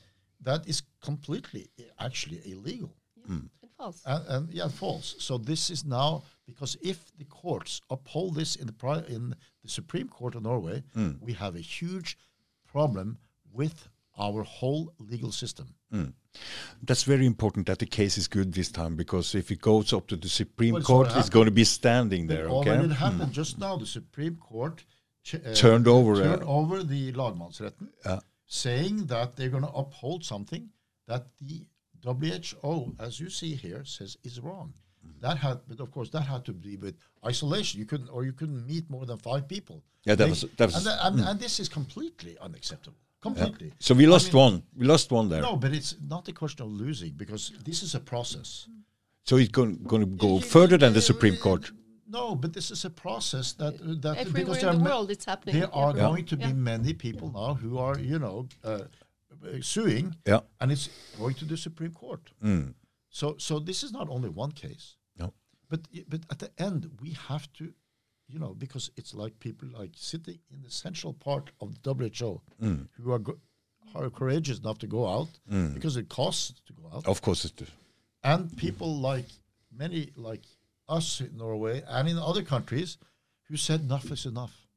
[0.48, 1.64] that is completely
[2.08, 2.92] actually illegal
[3.28, 3.50] And
[3.80, 4.02] false.
[4.06, 5.16] and, and yeah, false.
[5.20, 9.70] So this is now because if the courts uphold this in the pri- in the
[9.70, 10.84] Supreme Court of Norway,
[11.22, 12.18] we have a huge
[12.68, 13.18] problem
[13.54, 15.68] with our whole legal system.
[16.84, 20.08] That's very important that the case is good this time because if it goes up
[20.08, 22.48] to the Supreme Well, Court, it's going to be standing there.
[22.50, 22.86] already Okay.
[22.86, 23.78] it happened just now.
[23.78, 24.84] The Supreme Court
[25.24, 28.20] ch- uh, Turned over, uh, turned over the lagmannsretten, Yeah.
[28.46, 30.70] saying that they're going to uphold something
[31.08, 31.66] that the
[32.04, 34.74] WHO, as you see here, says is wrong.
[35.06, 35.22] Mm-hmm.
[35.22, 36.96] That had, but of course, that had to be with
[37.26, 37.80] isolation.
[37.80, 39.84] You couldn't, or you couldn't meet more than five people.
[40.04, 42.98] Yeah, that They- was- that was- and, that- and, and this is completely unacceptable.
[43.22, 43.74] Completely.
[43.80, 44.64] So we I lost mean, one.
[44.78, 45.42] We lost one there.
[45.42, 48.68] No, but it's not a question of losing because this is a process.
[49.26, 51.72] So it's going, going to go You- further than the you- Supreme Court.
[52.08, 54.90] No, but this is a process that that Everywhere because in there the are ma-
[54.90, 55.60] world it's happening.
[55.60, 56.08] there are Yeah.
[56.10, 58.88] going to be many people now who are you know uh, uh,
[59.62, 60.42] suing, Yeah.
[60.60, 62.32] and it's going to the Supreme Court.
[62.44, 62.74] Mm.
[63.10, 65.34] So so this is not only one case, No.
[65.70, 67.64] but but at the end we have to,
[68.28, 72.42] you know, because it's like people like sitting in the central part of the WHO
[72.62, 72.88] Mm.
[72.98, 73.20] who are.
[73.20, 73.40] Go-
[73.96, 75.30] are courageous enough to go out
[75.74, 77.72] because it costs to go out Of course, it does.
[78.24, 79.26] and people like
[79.72, 80.46] many like
[80.88, 82.98] us in Norway and in other countries
[83.48, 84.68] who said enough is enough.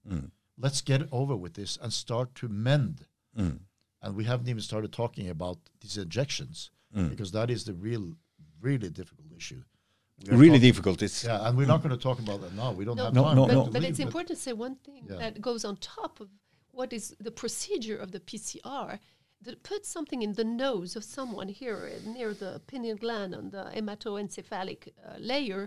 [0.57, 3.07] Let's get over with this and start to mend.
[4.03, 6.71] And we haven't even started talking about these injections
[7.09, 8.15] because that is the real,
[8.61, 9.63] really difficult issue.
[10.27, 11.03] Really talking- difficult.
[11.03, 12.73] It's Yeah, and we're not going to talk about that now.
[12.73, 13.37] We don't No, have No, time.
[13.37, 13.65] no, but, no.
[13.65, 15.17] but Leave, it's important to say one thing Yeah.
[15.17, 16.29] that goes on top of
[16.71, 18.99] what is the procedure of the PCR.
[19.41, 23.65] That puts something in the nose of someone here near the pineal gland on the
[23.75, 25.67] hematoencephalic uh, layer.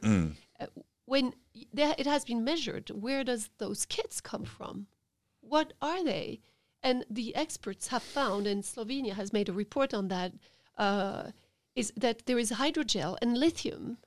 [0.59, 0.67] Uh,
[1.05, 1.33] when
[1.73, 4.87] there, it has been measured, where does those kits come from?
[5.41, 6.39] What are they?
[6.85, 10.33] And the experts have found, and Slovenia has made a report on that,
[10.77, 11.31] uh,
[11.75, 13.97] is that there is hydrogel and lithium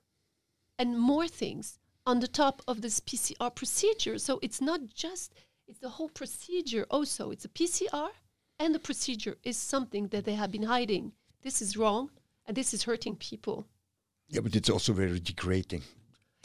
[0.79, 4.17] and more things on the top of this PCR procedure.
[4.17, 5.35] So it's not just
[5.67, 6.87] it's the whole procedure.
[6.89, 8.11] Also, it's a PCR
[8.61, 11.13] and the procedure is something that they have been hiding.
[11.43, 12.11] This is wrong,
[12.47, 13.67] and this is hurting people.
[14.29, 15.83] Yeah, but it's also very degrading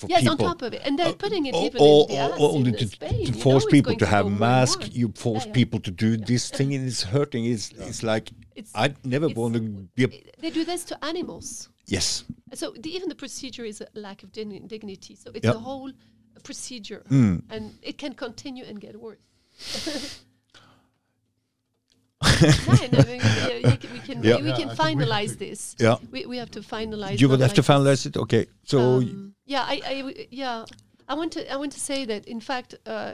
[0.03, 0.31] for yes, people.
[0.33, 2.39] on top of it, and they're Uh, putting it even o- in the o- ass
[2.39, 3.09] only in to, Spain.
[3.09, 4.79] to you know, force people to have more and mask.
[4.79, 4.89] more.
[4.99, 5.59] You force Yeah, yeah.
[5.59, 7.43] people to do this thing, and it's hurting.
[7.53, 8.25] It's it's like
[8.83, 9.61] I never want to
[9.97, 10.03] be.
[10.05, 10.09] A,
[10.43, 11.69] They do this to animals.
[11.95, 12.23] yes,
[12.61, 15.13] So the, even the procedure is a lack of digni- dignity.
[15.15, 15.55] So it's Yeah.
[15.59, 15.91] a whole
[16.43, 17.35] procedure, Mm.
[17.53, 19.19] and it can continue and get worse.
[22.67, 24.37] no, no, we, we- we can, Yeah.
[24.41, 25.75] we Yeah, can I think we- finalize this.
[25.79, 25.95] yeah.
[26.11, 27.19] We, we have to finalize.
[27.19, 28.03] You will have to like this.
[28.03, 28.17] finalize it.
[28.17, 30.65] Okay, so Um, yeah, I, I w- yeah,
[31.07, 33.13] I want to I want to say that in fact, uh,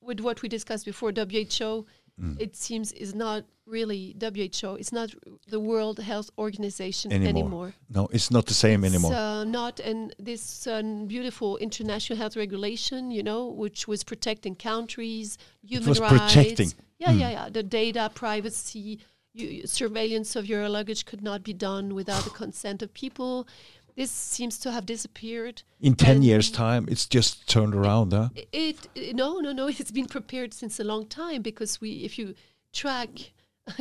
[0.00, 1.86] with what we discussed before, WHO,
[2.18, 2.40] Mm.
[2.40, 4.76] it seems is not really WHO.
[4.80, 5.08] It's not
[5.54, 7.28] the World Health Organization anymore.
[7.42, 7.74] anymore.
[7.90, 9.12] No, it's not the same It's, anymore.
[9.12, 15.36] uh, not, and this um, beautiful international health regulation, you know, which was protecting countries,
[15.62, 16.14] human was rights.
[16.34, 16.72] protecting.
[16.98, 17.20] Yeah, Mm.
[17.20, 17.48] yeah, yeah.
[17.50, 19.00] The data privacy,
[19.34, 23.46] you, surveillance of your luggage could not be done without the consent of people.
[23.96, 25.62] This seems to have disappeared.
[25.80, 28.12] In ten years' time, it's just turned around.
[28.12, 28.28] Huh?
[28.52, 29.68] It, it, no, no, no.
[29.80, 32.34] It's been prepared since a long time because we, if you
[32.72, 33.32] track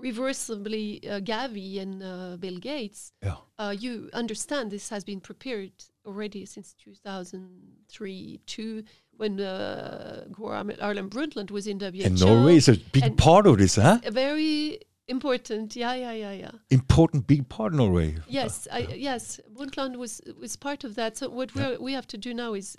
[0.00, 3.36] reversibly uh, Gavi and uh, Bill Gates, Yeah.
[3.58, 5.72] uh, you understand this has been prepared
[6.06, 8.84] already since 2003, two,
[9.18, 12.04] when uh, Gro Harlem Brundtland was in WHO.
[12.04, 13.98] And Norway is a big part of this, huh?
[14.04, 15.74] A very important.
[15.76, 16.50] Yeah, yeah, yeah, yeah.
[16.70, 18.16] Important big part, Norway.
[18.28, 19.40] Yes, I, yes.
[19.52, 21.16] Brundtland was was part of that.
[21.18, 22.76] So what we we have to do now is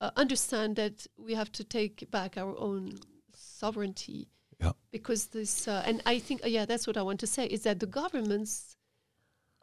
[0.00, 2.98] uh, understand that we have to take back our own
[3.32, 4.28] sovereignty.
[4.60, 4.72] Yeah.
[4.90, 7.62] Because this, uh, and I think, uh, yeah, that's what I want to say is
[7.62, 8.76] that the governments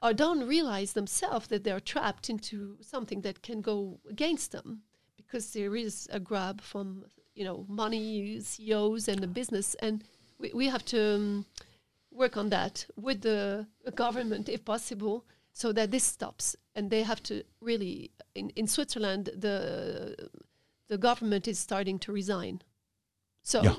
[0.01, 4.83] uh, don't realize themselves that they're trapped into something that can go against them
[5.31, 7.05] because there is a grab from
[7.35, 10.03] you know money CEOs and the business and
[10.37, 11.45] we, we have to um,
[12.11, 13.65] work on that with the
[13.95, 19.29] government if possible so that this stops and they have to really in, in Switzerland
[19.37, 20.29] the
[20.89, 22.61] the government is starting to resign
[23.41, 23.75] so Yeah.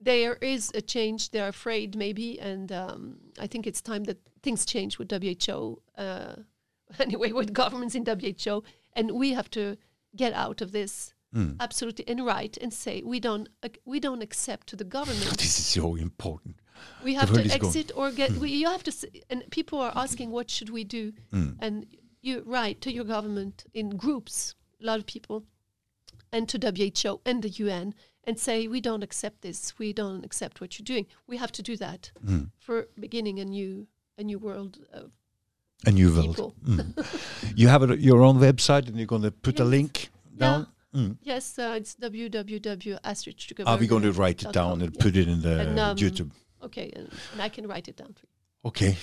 [0.00, 4.66] there is a change they're afraid maybe and um, I think it's time that things
[4.66, 6.34] change with WHO uh,
[6.98, 8.62] anyway with governments in WHO
[8.92, 9.76] and we have to
[10.16, 11.56] get out of this Mm.
[11.60, 15.58] absolutely and right and say we don't ac- we don't accept to the government This
[15.58, 16.56] is so important.
[17.02, 17.66] we have to is gone.
[17.68, 20.84] exit or get we, you have to s- and people are asking what should we
[20.84, 21.56] do Mm.
[21.58, 21.86] and
[22.20, 25.46] you write to your government in groups a lot of people
[26.30, 27.94] and to WHO and the UN
[28.24, 31.62] and say we don't accept this we don't accept what you're doing we have to
[31.62, 32.50] do that Mm.
[32.58, 33.86] for beginning a new
[34.18, 35.12] a new world of
[35.86, 36.36] A new world.
[36.36, 36.94] people Mm.
[37.56, 40.66] You have a, your own website, and you're going to put a link down.
[40.94, 41.16] Mm.
[41.22, 45.40] yes uh, it's www.astridstuckelberger Are we going to write it down and put it in
[45.40, 46.30] the And, um, YouTube?
[46.62, 48.96] okay and, and I can write it down for you Okay.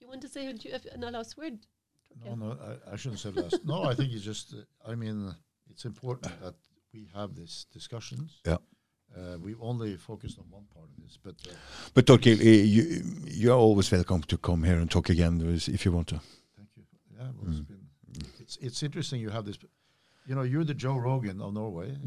[0.00, 1.58] you want to say a, ju- a last word
[2.24, 3.64] No, no, I, I shouldn't say last.
[3.64, 4.52] no, I think it's just.
[4.54, 5.34] Uh, I mean,
[5.70, 6.56] it's important that
[6.92, 8.40] we have these discussions.
[8.44, 8.58] Yeah.
[9.16, 11.54] Uh, we've only focused on one part of this, but uh,
[11.94, 15.92] But Torkil, uh, you, you're always welcome to come here and talk again if you
[15.92, 16.20] want to.
[16.56, 16.84] thank you.
[17.16, 17.78] Yeah, well, it's been.
[18.40, 19.20] It's it's interesting.
[19.20, 19.58] You have this.
[20.26, 21.96] You know, you're the Joe Rogan of Norway.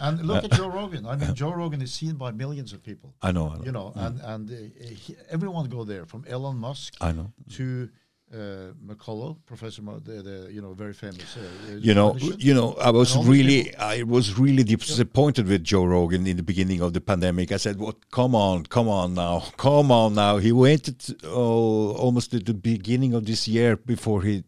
[0.00, 1.06] And look at Joe Rogan.
[1.06, 3.14] I mean, Joe Rogan is seen by millions of people.
[3.22, 3.48] I know.
[3.48, 3.64] I know.
[3.64, 4.54] You know, and and uh,
[5.02, 7.32] he, everyone go there from Elon Musk I know.
[7.52, 7.88] to
[8.32, 11.36] uh, McCullough, Professor, the, the you know very famous.
[11.36, 14.64] Uh, You know, you know, I was And all these really, people- I was really
[14.64, 17.52] disappointed with Joe Rogan in the beginning of the pandemic.
[17.52, 17.96] I said, "What?
[18.10, 23.14] Come on, come on now, come on now." He waited oh, almost at the beginning
[23.14, 24.44] of this year before he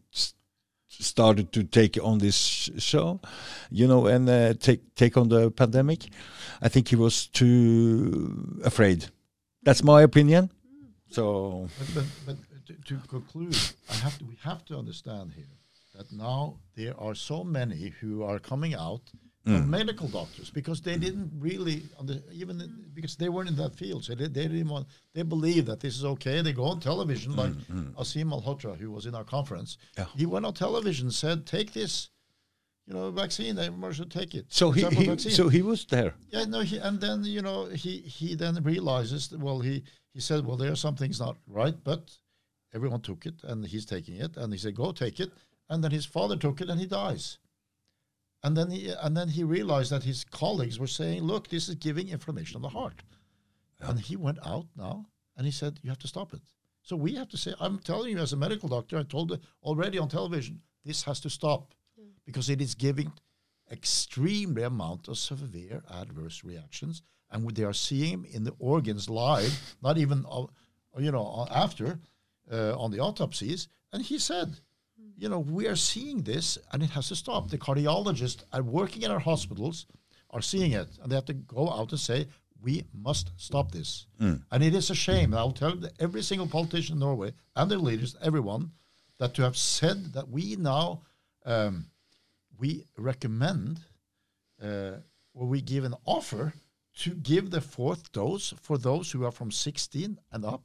[0.89, 3.21] started to take on this show,
[3.71, 6.09] you know, and uh, take take on the pandemic.
[6.63, 9.07] I think he was too afraid.
[9.63, 10.51] That's my opinion.
[11.11, 12.37] So But, but, but
[12.67, 13.57] to, to conclude,
[13.91, 15.55] I have to, we have to understand here
[15.95, 19.03] that now there are so many who are coming out,
[19.47, 19.69] Mm.
[19.69, 24.03] medical doctors, because they didn't really, under, even in- because they weren't in that field,
[24.05, 26.43] so they, they didn't want, they believe that this is okay.
[26.43, 27.53] They go on television, like
[27.97, 29.71] Aseem Malhotra, who was in our conference.
[29.77, 30.07] Mm, Yeah.
[30.21, 32.11] He went on television, said, "Take this."
[32.89, 33.57] You know, vaccine.
[33.57, 34.47] Everyone should take it.
[34.49, 36.15] so he, he so he was there.
[36.33, 40.21] Yeah, no, he, and then you know he he then realizes that, well he he
[40.21, 42.03] said well there are some things not right, but
[42.77, 45.31] everyone took it and he's taking it, and he said go take it,
[45.69, 47.39] and then his father took it and he dies,
[48.43, 51.75] and then he and then he realized that his colleagues were saying look this is
[51.87, 52.99] giving inflammation of the heart,
[53.81, 54.97] and he went out now
[55.37, 56.41] and he said you have to stop it,
[56.87, 59.41] So we have to say, I'm telling you as a medical doctor, I told it
[59.61, 61.75] already on television, this has to stop
[62.25, 63.13] because it is giving
[63.73, 67.03] extremely amount of severe adverse reactions.
[67.29, 70.47] And what they are seeing in the organs live, not even, uh,
[70.97, 71.99] you know, uh, after
[72.51, 73.69] uh, on the autopsies.
[73.93, 74.57] And he said,
[75.17, 77.49] you know, we are seeing this and it has to stop.
[77.49, 79.87] The cardiologists are working in our hospitals
[80.31, 82.27] are seeing it and they have to go out and say,
[82.61, 84.07] we must stop this.
[84.51, 85.33] And it is a shame.
[85.33, 88.73] And I'll tell every single politician in Norway and their leaders, everyone,
[89.19, 91.03] that to have said that we now
[91.45, 91.87] um,
[92.59, 93.81] we recommend
[94.63, 94.93] uh,
[95.35, 96.55] or we give an offer
[96.99, 100.63] to give the fourth dose for those who are from 16 and up.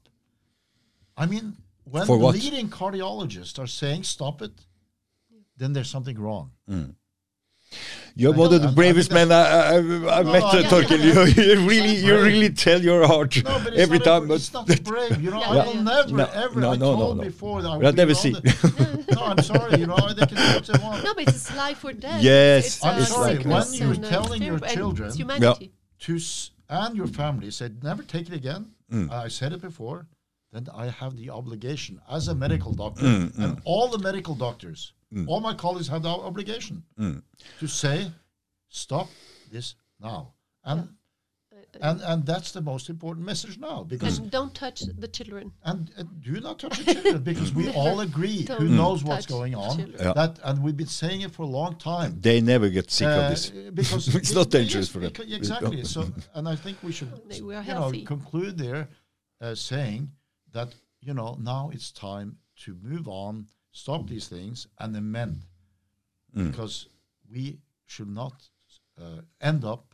[1.18, 2.36] I mean, when For what?
[2.36, 4.52] leading cardiologists are saying stop it,
[5.58, 6.52] then there's something wrong.
[8.16, 10.64] You're one of the I- I bravest men I, I, I've No, met, I- uh,
[10.70, 11.00] Torkel.
[11.00, 14.24] You, you really, you really tell your heart No, but every not time.
[14.24, 15.22] A, but it's not brave.
[15.22, 16.60] You know, Yeah, I yeah, will never, No, ever.
[16.60, 17.24] no, I no, no, told no.
[17.24, 18.32] before that I We'll would be never on see.
[19.16, 19.80] no, I'm sorry.
[19.80, 21.04] You know, they can do what they want.
[21.06, 22.22] No, but it's life or death.
[22.22, 24.78] Yes, it's, I'm uh, sorry, sickness when you're and, uh, telling your terrible- and
[25.08, 28.72] children- to s- and your family said never take it again.
[28.92, 29.10] Mm.
[29.12, 30.08] I said it before.
[30.52, 34.94] Then I have the obligation as a medical doctor, Mm, and all the medical doctors,
[35.28, 37.24] all my colleagues have the obligation Mm.
[37.60, 38.12] to say,
[38.68, 39.08] stop
[39.52, 40.34] this now,
[40.64, 40.90] and
[41.80, 45.54] and and that's the most important message now because And don't touch the children.
[45.64, 49.26] and, and do not touch the children because we all agree who Don't knows what's
[49.26, 49.80] going on.
[49.80, 50.12] Yeah.
[50.14, 53.24] that and we've been saying it for a long time they never get sick of
[53.24, 53.50] uh, this.
[53.74, 55.14] because It's it- not dangerous is for them.
[55.40, 55.86] Exactly.
[55.86, 58.04] So, and I think we should, They were you know, healthy.
[58.04, 58.90] conclude there,
[59.40, 60.12] uh, saying
[60.54, 65.42] that you know now it's time to move on, stop these things, and amend,
[66.36, 66.50] Mm.
[66.52, 66.88] because
[67.30, 68.34] we should not
[69.02, 69.94] uh, end up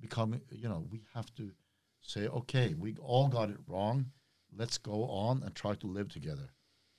[0.00, 0.40] becoming.
[0.50, 1.52] You know, we have to
[2.00, 4.06] say, okay, we all got it wrong.
[4.56, 6.48] Let's go on and try to live together.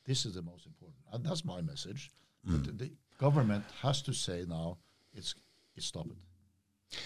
[0.05, 2.09] This is the most important, and that's my message.
[2.47, 2.65] Mm.
[2.65, 4.77] The, the government has to say now,
[5.13, 5.35] it's
[5.75, 6.97] it's stop it.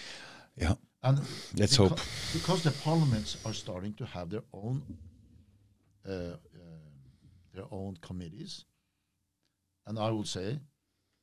[0.56, 0.74] Yeah.
[1.02, 1.18] And
[1.56, 1.98] Let's hope.
[2.32, 4.82] because the parliaments are starting to have their own
[6.06, 6.36] Uh, uh,
[7.54, 8.64] their own committees,
[9.86, 10.58] and I will say,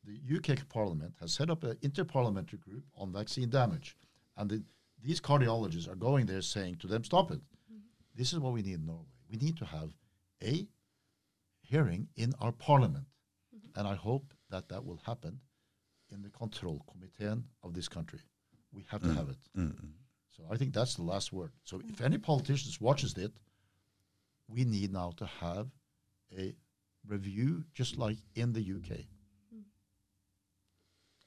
[0.04, 3.98] the UK Parliament has set up an interparliamentary group on vaccine damage,
[4.38, 4.64] and the,
[5.04, 7.42] these cardiologists are going there saying to them, "Stop it!
[7.42, 7.80] Mm-hmm.
[8.16, 9.12] This is what we need in Norway.
[9.30, 9.92] We need to have
[10.42, 10.68] a
[11.62, 13.06] hearing in our parliament,
[13.54, 13.78] mm-hmm.
[13.78, 15.40] and I hope that that will happen
[16.12, 18.20] in the control committee of this country.
[18.74, 19.16] We have to mm.
[19.18, 19.38] have it."
[20.30, 21.52] So I think that's the last word.
[21.66, 22.06] So if mm.
[22.06, 23.34] any politicians watches it,
[24.52, 25.68] we need now to have
[26.38, 26.54] a
[27.08, 29.06] review, just like in the UK.
[29.52, 29.62] Hmm.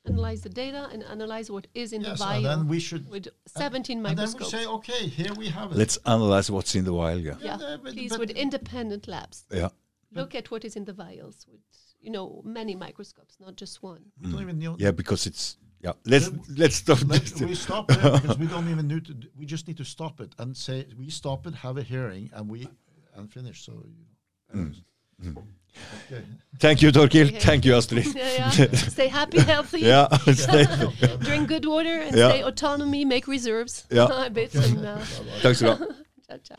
[0.06, 3.08] Analyze the data and analyze what is in Yes, the and then we should.
[3.08, 4.50] with and- 17 and then we microscopes.
[4.50, 5.78] say, okay, here we have it.
[5.78, 7.22] Let's analyze what's in the wild.
[7.22, 7.36] Yeah.
[7.40, 9.44] yeah, Yeah, but- please, but- with independent labs.
[9.50, 9.70] Yeah.
[10.12, 11.60] Look at what is in the vials with,
[12.00, 14.12] you know, many microscopes, not just one.
[14.20, 14.42] we don't hmm.
[14.42, 14.76] even know.
[14.78, 15.92] Yeah, because it's yeah.
[16.06, 17.40] Let's Let- let's stop Let, this.
[17.42, 19.14] we stop there because we don't even need to.
[19.14, 22.30] d- We just need to stop it and say we stop it, have a hearing,
[22.32, 22.68] and we
[23.14, 23.64] and finish.
[23.64, 23.94] So you
[24.54, 24.60] know.
[24.60, 24.82] anyways.
[26.06, 26.22] Okay.
[26.60, 27.26] Thank you, Torkil.
[27.26, 27.38] Okay.
[27.40, 28.06] Thank you, Astrid.
[28.14, 28.76] Yeah, yeah.
[28.76, 29.80] stay happy, healthy.
[29.80, 30.06] Yeah.
[31.26, 32.30] Drink good water and Yeah.
[32.30, 34.26] stay autonomy, make reserves Yeah.
[34.26, 34.54] a bit.
[34.54, 34.98] And, uh,
[35.42, 35.94] Takk skal du ha.
[36.28, 36.56] ciao, ciao.